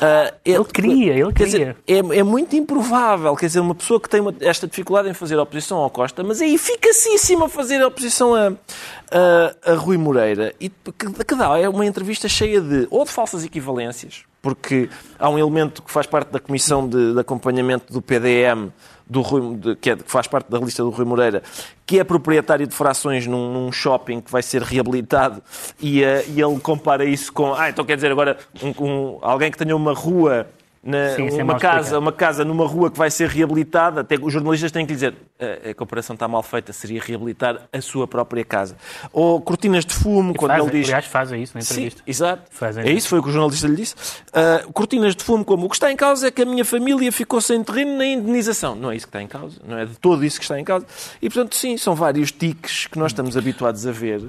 [0.00, 2.14] ah, Ele queria, ele quer dizer, queria.
[2.14, 5.36] é, é muito improvável, quer dizer, uma pessoa que tem uma- esta dificuldade em fazer
[5.38, 8.52] oposição ao Costa, mas é eficacíssima a fazer oposição a,
[9.10, 13.10] a, a Rui Moreira, e que, que dá, é uma entrevista cheia de, ou de
[13.10, 14.88] falsas equivalências, porque
[15.18, 18.70] há um elemento que faz parte da comissão de, de acompanhamento do PDM,
[19.04, 21.42] do Rui, de, que, é, que, faz parte da lista do Rui Moreira,
[21.84, 25.42] que é proprietário de frações num, num shopping que vai ser reabilitado
[25.80, 27.52] e, uh, e, ele compara isso com.
[27.54, 30.46] Ah, então quer dizer agora um, um, alguém que tenha uma rua
[30.86, 34.32] na, Sim, é uma, casa, uma casa numa rua que vai ser reabilitada, até os
[34.32, 38.06] jornalistas têm que lhe dizer a, a comparação está mal feita, seria reabilitar a sua
[38.06, 38.76] própria casa.
[39.12, 40.88] Ou cortinas de fumo, e quando fazem, ele diz...
[40.88, 41.98] Aliás, fazem isso na entrevista.
[41.98, 42.42] Sim, exato.
[42.50, 43.94] Fazem é isso, foi o que o jornalista lhe disse.
[44.28, 47.10] Uh, cortinas de fumo como o que está em causa é que a minha família
[47.10, 48.76] ficou sem terreno na indenização.
[48.76, 50.64] Não é isso que está em causa, não é de todo isso que está em
[50.64, 50.86] causa.
[51.20, 54.22] E, portanto, sim, são vários tiques que nós estamos habituados a ver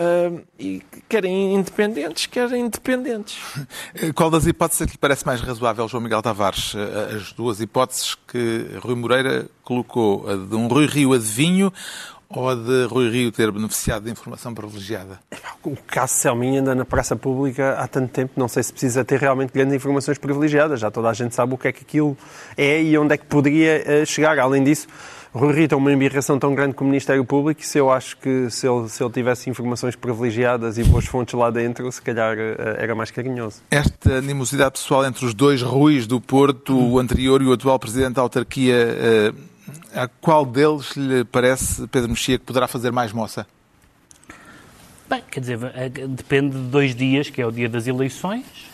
[0.00, 3.38] Uh, e querem independentes, querem independentes.
[4.16, 6.72] Qual das hipóteses é que lhe parece mais razoável, João Miguel Tavares?
[6.72, 6.78] Uh,
[7.16, 11.70] as duas hipóteses que Rui Moreira colocou, a de um Rui Rio adivinho
[12.30, 15.20] ou a de Rui Rio ter beneficiado de informação privilegiada?
[15.62, 19.18] O caso Selminha anda na praça pública há tanto tempo, não sei se precisa ter
[19.18, 20.80] realmente grandes informações privilegiadas.
[20.80, 22.16] Já toda a gente sabe o que é que aquilo
[22.56, 24.38] é e onde é que poderia uh, chegar.
[24.38, 24.88] Além disso,
[25.32, 28.16] Rui Rio tem uma embirração tão grande com o Ministério Público que se eu acho
[28.16, 32.36] que se ele, se ele tivesse informações privilegiadas e boas fontes lá dentro, se calhar
[32.36, 33.62] eh, era mais carinhoso.
[33.70, 38.14] Esta animosidade pessoal entre os dois Ruiz do Porto, o anterior e o atual Presidente
[38.14, 39.32] da autarquia, eh,
[39.94, 43.46] a qual deles lhe parece, Pedro Mexia, que poderá fazer mais moça?
[45.08, 48.70] Bem, quer dizer, eh, depende de dois dias, que é o dia das eleições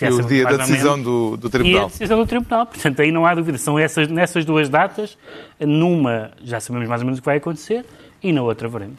[0.00, 1.82] e o dia da decisão do, do Tribunal.
[1.82, 2.66] E a decisão do Tribunal.
[2.66, 3.58] Portanto, aí não há dúvida.
[3.58, 5.18] São essas, nessas duas datas,
[5.60, 7.84] numa já sabemos mais ou menos o que vai acontecer
[8.22, 8.98] e na outra veremos.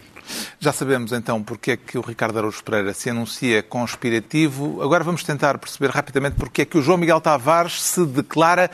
[0.59, 4.81] Já sabemos então porque é que o Ricardo Araújo Pereira se anuncia conspirativo.
[4.81, 8.69] Agora vamos tentar perceber rapidamente porque é que o João Miguel Tavares se declara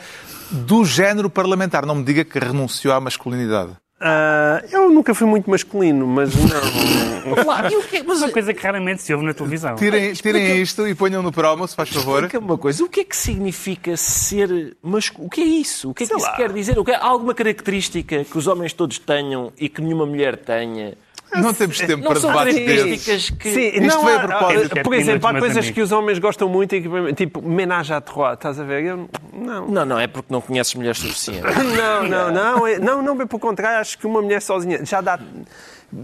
[0.50, 1.86] do género parlamentar.
[1.86, 3.72] Não me diga que renunciou à masculinidade.
[4.00, 7.34] Uh, eu nunca fui muito masculino, mas não.
[7.44, 9.74] claro, o que é, mas uma coisa que raramente se ouve na televisão.
[9.74, 12.24] Tirem, tirem isto e ponham no promo, se faz favor.
[12.24, 12.82] Explica uma coisa.
[12.82, 15.26] O que é que significa ser masculino?
[15.26, 15.90] O que é isso?
[15.90, 16.36] O que é que Sei isso lá.
[16.36, 16.78] quer dizer?
[16.78, 20.38] O que é, há alguma característica que os homens todos tenham e que nenhuma mulher
[20.38, 20.96] tenha?
[21.36, 23.30] Não temos tempo para debates desses.
[23.30, 23.52] Que...
[23.52, 24.82] Sim, Isto não, veio a propósito.
[24.82, 28.58] Por exemplo, há coisas que os homens gostam muito, e tipo menage à trois, estás
[28.58, 28.84] a ver?
[28.84, 29.68] Eu, não.
[29.68, 31.42] não, não, é porque não conheces mulheres suficientes.
[31.56, 35.00] não, não, não, é, não, não, bem pelo contrário, acho que uma mulher sozinha já
[35.00, 35.18] dá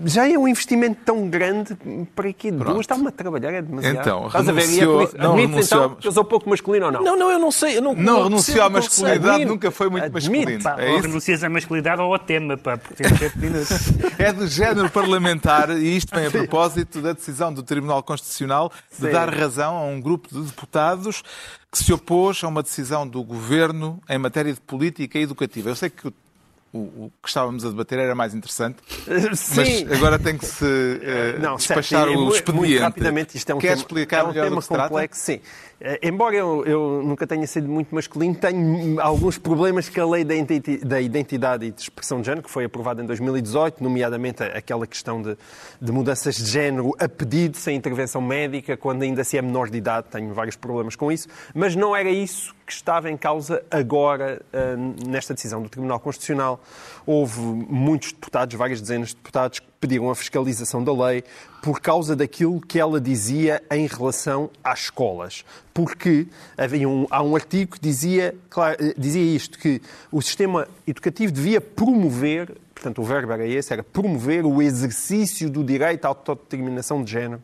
[0.05, 1.77] já é um investimento tão grande
[2.15, 4.01] para que duas está-me a trabalhar, é demasiado.
[4.01, 5.13] Então, Estás renunciou, a ver?
[5.13, 7.03] E é não renunciou, então, que eu sou pouco masculino ou não?
[7.03, 7.79] Não, não, eu não sei.
[7.79, 10.63] Eu não, não, não renunciou à masculinidade, nunca foi muito Admito, masculino.
[10.63, 13.69] Pá, é ou renuncias à masculinidade ou ao tema, pá, porque tem 7 minutos.
[14.19, 19.07] é do género parlamentar e isto vem a propósito da decisão do Tribunal Constitucional de
[19.07, 19.13] Sim.
[19.13, 21.23] dar razão a um grupo de deputados
[21.71, 25.71] que se opôs a uma decisão do Governo em matéria de política educativa.
[25.71, 26.13] Eu sei que o
[26.77, 28.79] o, que estávamos a debater era mais interessante.
[29.35, 29.85] Sim.
[29.89, 32.69] Mas agora tem que se uh, Não, despachar certo, o expediente.
[32.69, 35.21] Muito rapidamente, isto é um Quer tema, explicar é um tema complexo.
[35.21, 35.41] Sim.
[35.81, 40.25] Uh, embora eu, eu, nunca tenha sido muito masculino, tenho alguns problemas que a lei
[40.25, 45.21] da identidade e de expressão de género, que foi aprovada em 2018, nomeadamente aquela questão
[45.21, 45.37] de,
[45.81, 49.77] de mudanças de género a pedido, sem intervenção médica, quando ainda se é menor de
[49.77, 54.43] idade, tenho vários problemas com isso, mas não era isso que estava em causa agora
[54.53, 56.61] uh, nesta decisão do Tribunal Constitucional.
[57.07, 61.23] Houve muitos deputados, várias dezenas de deputados, que pediram a fiscalização da lei
[61.63, 65.45] por causa daquilo que ela dizia em relação às escolas.
[65.73, 66.27] Porque
[66.59, 71.31] havia um, há um artigo que dizia, claro, eh, dizia isto, que o sistema educativo
[71.31, 77.03] devia promover portanto, o verbo era esse, era promover o exercício do direito à autodeterminação
[77.03, 77.43] de género.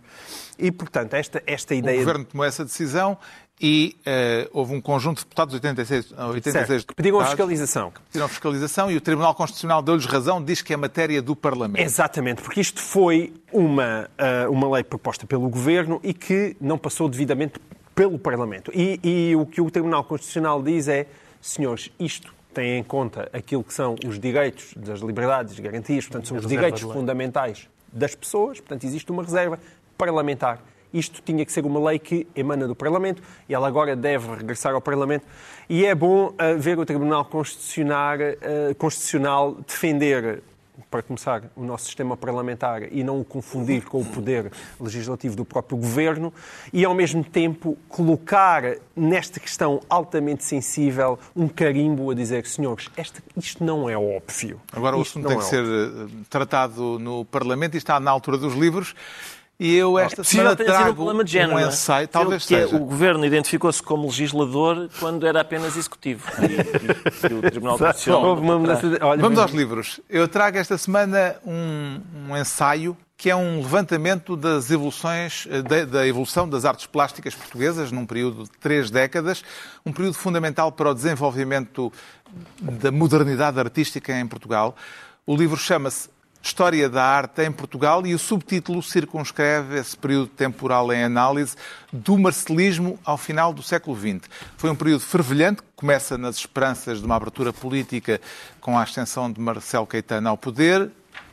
[0.58, 1.96] E, portanto, esta, esta ideia...
[1.96, 3.16] O Governo tomou essa decisão
[3.62, 7.92] e uh, houve um conjunto de deputados, 86, 86 certo, que pediram a fiscalização.
[7.92, 11.36] Que pediram a fiscalização e o Tribunal Constitucional deu-lhes razão, diz que é matéria do
[11.36, 11.80] Parlamento.
[11.80, 17.08] Exatamente, porque isto foi uma, uh, uma lei proposta pelo Governo e que não passou
[17.08, 17.60] devidamente
[17.94, 18.72] pelo Parlamento.
[18.74, 21.06] E, e o que o Tribunal Constitucional diz é,
[21.40, 26.26] senhores, isto tem em conta aquilo que são os direitos das liberdades e garantias, portanto,
[26.26, 29.58] são os direitos fundamentais das pessoas, portanto, existe uma reserva
[29.96, 30.58] parlamentar
[30.93, 34.74] isto tinha que ser uma lei que emana do Parlamento e ela agora deve regressar
[34.74, 35.26] ao Parlamento.
[35.68, 40.43] E é bom uh, ver o Tribunal Constitucional, uh, Constitucional defender
[40.90, 45.45] para começar, o nosso sistema parlamentar e não o confundir com o poder legislativo do
[45.45, 46.32] próprio governo
[46.72, 53.22] e, ao mesmo tempo, colocar nesta questão altamente sensível um carimbo a dizer, senhores, este,
[53.36, 54.61] isto não é óbvio.
[54.72, 56.11] Agora o assunto tem que é ser óbvio.
[56.11, 58.95] Eh, tratado no Parlamento e está na altura dos livros.
[59.62, 61.68] E eu esta semana trago um, género, um é?
[61.68, 62.74] ensaio, talvez que é, seja.
[62.74, 66.26] o governo identificou-se como legislador quando era apenas executivo.
[66.40, 68.36] E, e, e o Tribunal Constitucional...
[69.18, 70.00] Vamos aos livros.
[70.10, 75.84] Eu trago esta semana um, um ensaio que é um levantamento das evoluções, eh, da,
[75.84, 79.44] da evolução das artes plásticas portuguesas num período de três décadas,
[79.86, 81.92] um período fundamental para o desenvolvimento
[82.60, 84.74] da modernidade artística em Portugal.
[85.24, 86.08] O livro chama-se
[86.43, 91.55] História da Arte em Portugal e o subtítulo circunscreve esse período temporal em análise
[91.93, 94.28] do marcelismo ao final do século XX.
[94.57, 98.20] Foi um período fervilhante que começa nas esperanças de uma abertura política
[98.61, 100.90] com a ascensão de Marcelo Caetano ao poder,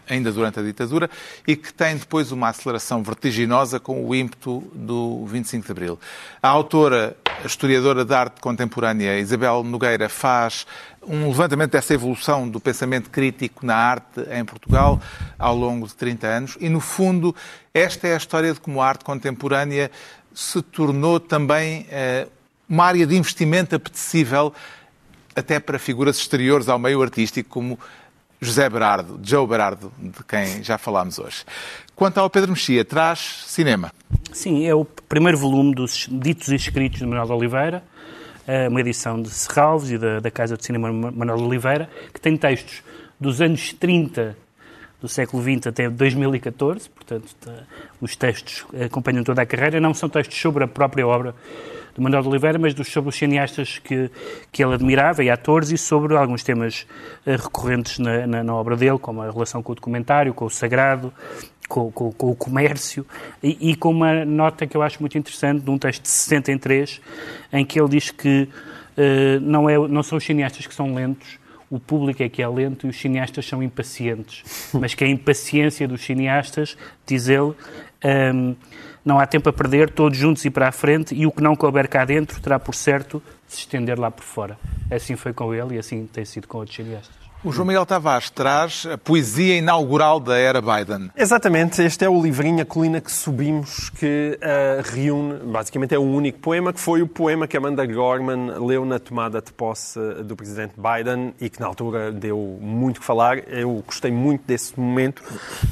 [0.09, 1.09] ainda durante a ditadura,
[1.47, 5.99] e que tem depois uma aceleração vertiginosa com o ímpeto do 25 de Abril.
[6.41, 10.65] A autora, a historiadora de arte contemporânea Isabel Nogueira, faz
[11.07, 15.01] um levantamento dessa evolução do pensamento crítico na arte em Portugal
[15.37, 17.35] ao longo de 30 anos e, no fundo,
[17.73, 19.89] esta é a história de como a arte contemporânea
[20.33, 22.27] se tornou também eh,
[22.67, 24.53] uma área de investimento apetecível
[25.35, 27.79] até para figuras exteriores ao meio artístico, como
[28.41, 31.43] José Berardo, Joe Berardo, de quem já falámos hoje.
[31.95, 33.91] Quanto ao Pedro Mexia, traz cinema.
[34.31, 37.83] Sim, é o primeiro volume dos ditos e escritos de Manuel de Oliveira,
[38.47, 42.21] eh, uma edição de Serralves e da, da Casa de Cinema Manuel de Oliveira, que
[42.21, 42.81] tem textos
[43.19, 44.37] dos anos 30
[45.01, 47.35] do século XX até 2014, portanto,
[48.01, 51.33] os textos acompanham toda a carreira, não são textos sobre a própria obra
[51.93, 54.09] de Manuel de Oliveira, mas dos, sobre os cineastas que,
[54.51, 56.85] que ele admirava e atores e sobre alguns temas
[57.25, 60.49] uh, recorrentes na, na, na, obra dele, como a relação com o documentário, com o
[60.49, 61.13] sagrado,
[61.67, 63.05] com, com, com o comércio
[63.43, 66.99] e, e, com uma nota que eu acho muito interessante de um texto de 63
[67.53, 68.49] em que ele diz que
[68.97, 72.47] uh, não, é, não são os cineastas que são lentos, o público é que é
[72.47, 74.43] lento e os cineastas são impacientes.
[74.73, 76.75] Mas que a impaciência dos cineastas,
[77.05, 77.53] diz ele,
[78.33, 78.55] um,
[79.03, 81.55] não há tempo a perder, todos juntos e para a frente, e o que não
[81.55, 84.57] couber cá dentro terá por certo se estender lá por fora.
[84.91, 87.18] Assim foi com ele e assim tem sido com outros cineastas.
[87.41, 91.09] O João Miguel Tavares traz a poesia inaugural da era Biden.
[91.15, 96.01] Exatamente, este é o livrinho A Colina que Subimos, que uh, reúne, basicamente é o
[96.01, 100.35] único poema, que foi o poema que Amanda Gorman leu na tomada de posse do
[100.35, 103.37] presidente Biden e que na altura deu muito que falar.
[103.47, 105.23] Eu gostei muito desse momento,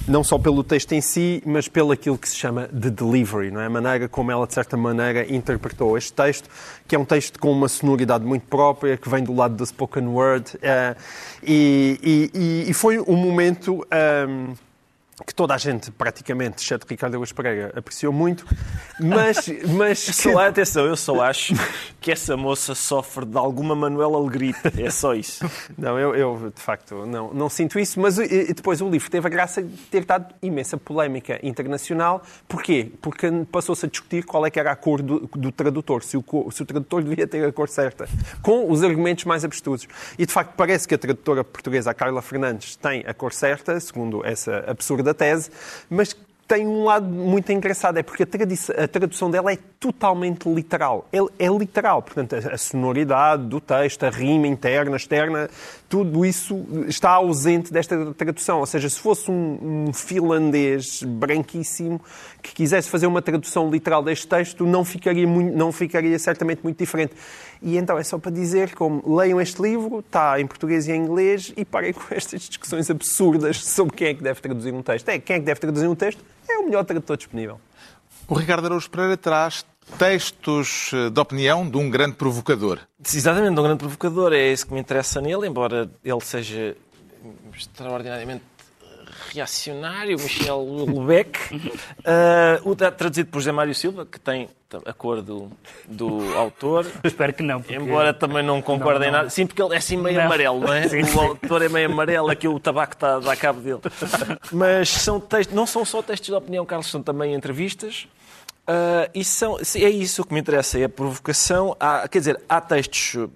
[0.07, 3.59] não só pelo texto em si, mas pelo aquilo que se chama de delivery, não
[3.59, 3.65] é?
[3.65, 6.49] a maneira como ela, de certa maneira, interpretou este texto,
[6.87, 10.07] que é um texto com uma sonoridade muito própria, que vem do lado do spoken
[10.07, 10.55] word.
[10.57, 10.95] Uh,
[11.43, 11.97] e
[12.33, 13.85] e, e, foi um momento
[14.27, 14.53] um,
[15.25, 18.45] que toda a gente, praticamente, exceto Ricardo Augusto Pereira, apreciou muito,
[18.99, 19.49] mas...
[19.75, 20.29] mas que...
[20.29, 21.55] atenção, eu só acho
[21.99, 25.43] que essa moça sofre de alguma Manuela Alegrita, é só isso.
[25.75, 29.25] Não, eu, eu de facto não, não sinto isso, mas e, depois o livro teve
[29.25, 32.21] a graça de ter dado imensa polémica internacional.
[32.47, 32.91] Porquê?
[33.01, 36.23] Porque passou-se a discutir qual é que era a cor do, do tradutor, se o,
[36.51, 38.07] se o tradutor devia ter a cor certa,
[38.41, 39.87] com os argumentos mais abstrusos.
[40.17, 43.79] E, de facto, parece que a tradutora portuguesa, a Carla Fernandes, tem a cor certa,
[43.79, 45.49] segundo essa absurda da tese,
[45.89, 46.15] mas
[46.47, 51.05] tem um lado muito engraçado, é porque a, a tradução dela é totalmente literal.
[51.11, 55.49] É, é literal, portanto, a, a, sonoridade do texto, a rima interna, externa,
[55.89, 58.59] tudo isso está ausente desta tradução.
[58.61, 62.01] Ou seja, se fosse um, um finlandês branquíssimo
[62.41, 67.13] que quisesse fazer uma tradução literal deste texto, não ficaria, não ficaria certamente muito diferente.
[67.61, 71.03] E então é só para dizer como leiam este livro, está em português e em
[71.03, 75.09] inglês, e parem com estas discussões absurdas sobre quem é que deve traduzir um texto.
[75.09, 77.59] É, quem é que deve traduzir um texto é o melhor tradutor disponível.
[78.27, 79.65] O Ricardo Araújo Pereira traz
[79.97, 82.79] textos eh, de opinião de um grande provocador.
[82.99, 84.33] Exatamente, de um grande provocador.
[84.33, 86.75] É isso que me interessa nele, embora ele seja
[87.55, 88.43] extraordinariamente
[89.33, 91.39] reacionário, Michel Lubeck,
[92.63, 94.49] uh, traduzido por José Mário Silva, que tem
[94.85, 95.49] a cor do,
[95.87, 96.85] do autor.
[97.03, 97.63] Espero que não.
[97.69, 99.29] Embora também não concorde em nada.
[99.29, 100.25] Sim, porque ele é assim meio não.
[100.25, 100.87] amarelo, não é?
[100.87, 101.17] Sim, sim.
[101.17, 103.79] O autor é meio amarelo, aqui o tabaco está a cabo dele.
[104.51, 108.07] Mas são textos, não são só textos de opinião, Carlos, são também entrevistas.
[108.67, 111.75] Uh, e são, é isso que me interessa, é a provocação.
[111.79, 113.27] Há, quer dizer, há textos uh,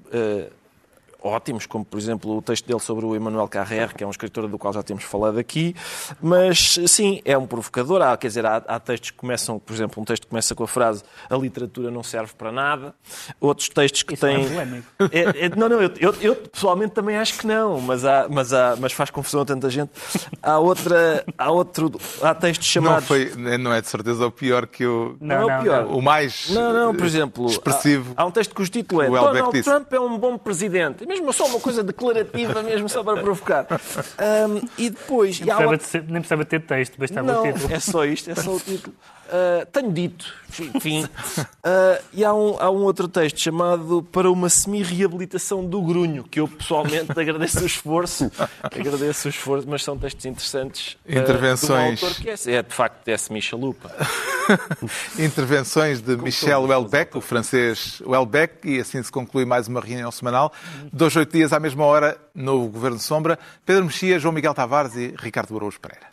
[1.22, 4.48] ótimos, como por exemplo o texto dele sobre o Emmanuel Carrère, que é um escritor
[4.48, 5.76] do qual já temos falado aqui,
[6.22, 8.02] mas sim, é um provocador.
[8.02, 10.64] Há, quer dizer, há, há textos que começam, por exemplo, um texto que começa com
[10.64, 12.94] a frase a literatura não serve para nada,
[13.40, 14.46] outros textos que Isso têm.
[14.46, 18.28] É é, é, não, não, eu, eu, eu, pessoalmente também acho que não, mas, há,
[18.30, 19.92] mas, há, mas faz confusão a tanta gente.
[20.42, 21.92] Há outra, há outro,
[22.22, 23.02] há textos chamados.
[23.02, 25.16] Não, foi, não é de certeza o pior que o.
[25.20, 25.86] Não, não é o pior.
[25.86, 25.98] Não.
[25.98, 26.50] O mais.
[26.50, 27.46] Não, não, por exemplo.
[27.46, 28.14] Expressivo.
[28.16, 31.46] Há, há um texto cujo título é Donald Trump é um bom presidente mesmo só
[31.46, 33.68] uma coisa declarativa, mesmo só para provocar.
[33.70, 35.40] Um, e depois.
[35.40, 37.74] Nem e há uma- precisava, de ser- nem precisava ter texto, bastava não, o título.
[37.74, 38.96] é só isto, é só o título.
[39.32, 40.26] Uh, tenho dito,
[40.76, 41.06] enfim.
[41.06, 46.42] Uh, e há um, há um outro texto chamado Para uma semi-reabilitação do grunho, que
[46.42, 48.30] eu pessoalmente agradeço o esforço.
[48.62, 50.98] Agradeço o esforço, mas são textos interessantes.
[51.08, 52.00] uh, Intervenções.
[52.00, 53.90] de um autor que é, é de facto é semi-chalupa.
[55.18, 60.52] Intervenções de Michel Houellebecq, o francês Houellebecq, e assim se conclui mais uma reunião semanal.
[60.92, 63.40] Dois, oito dias à mesma hora, no Governo Sombra.
[63.66, 66.11] Pedro Mexia, João Miguel Tavares e Ricardo Araújo Pereira.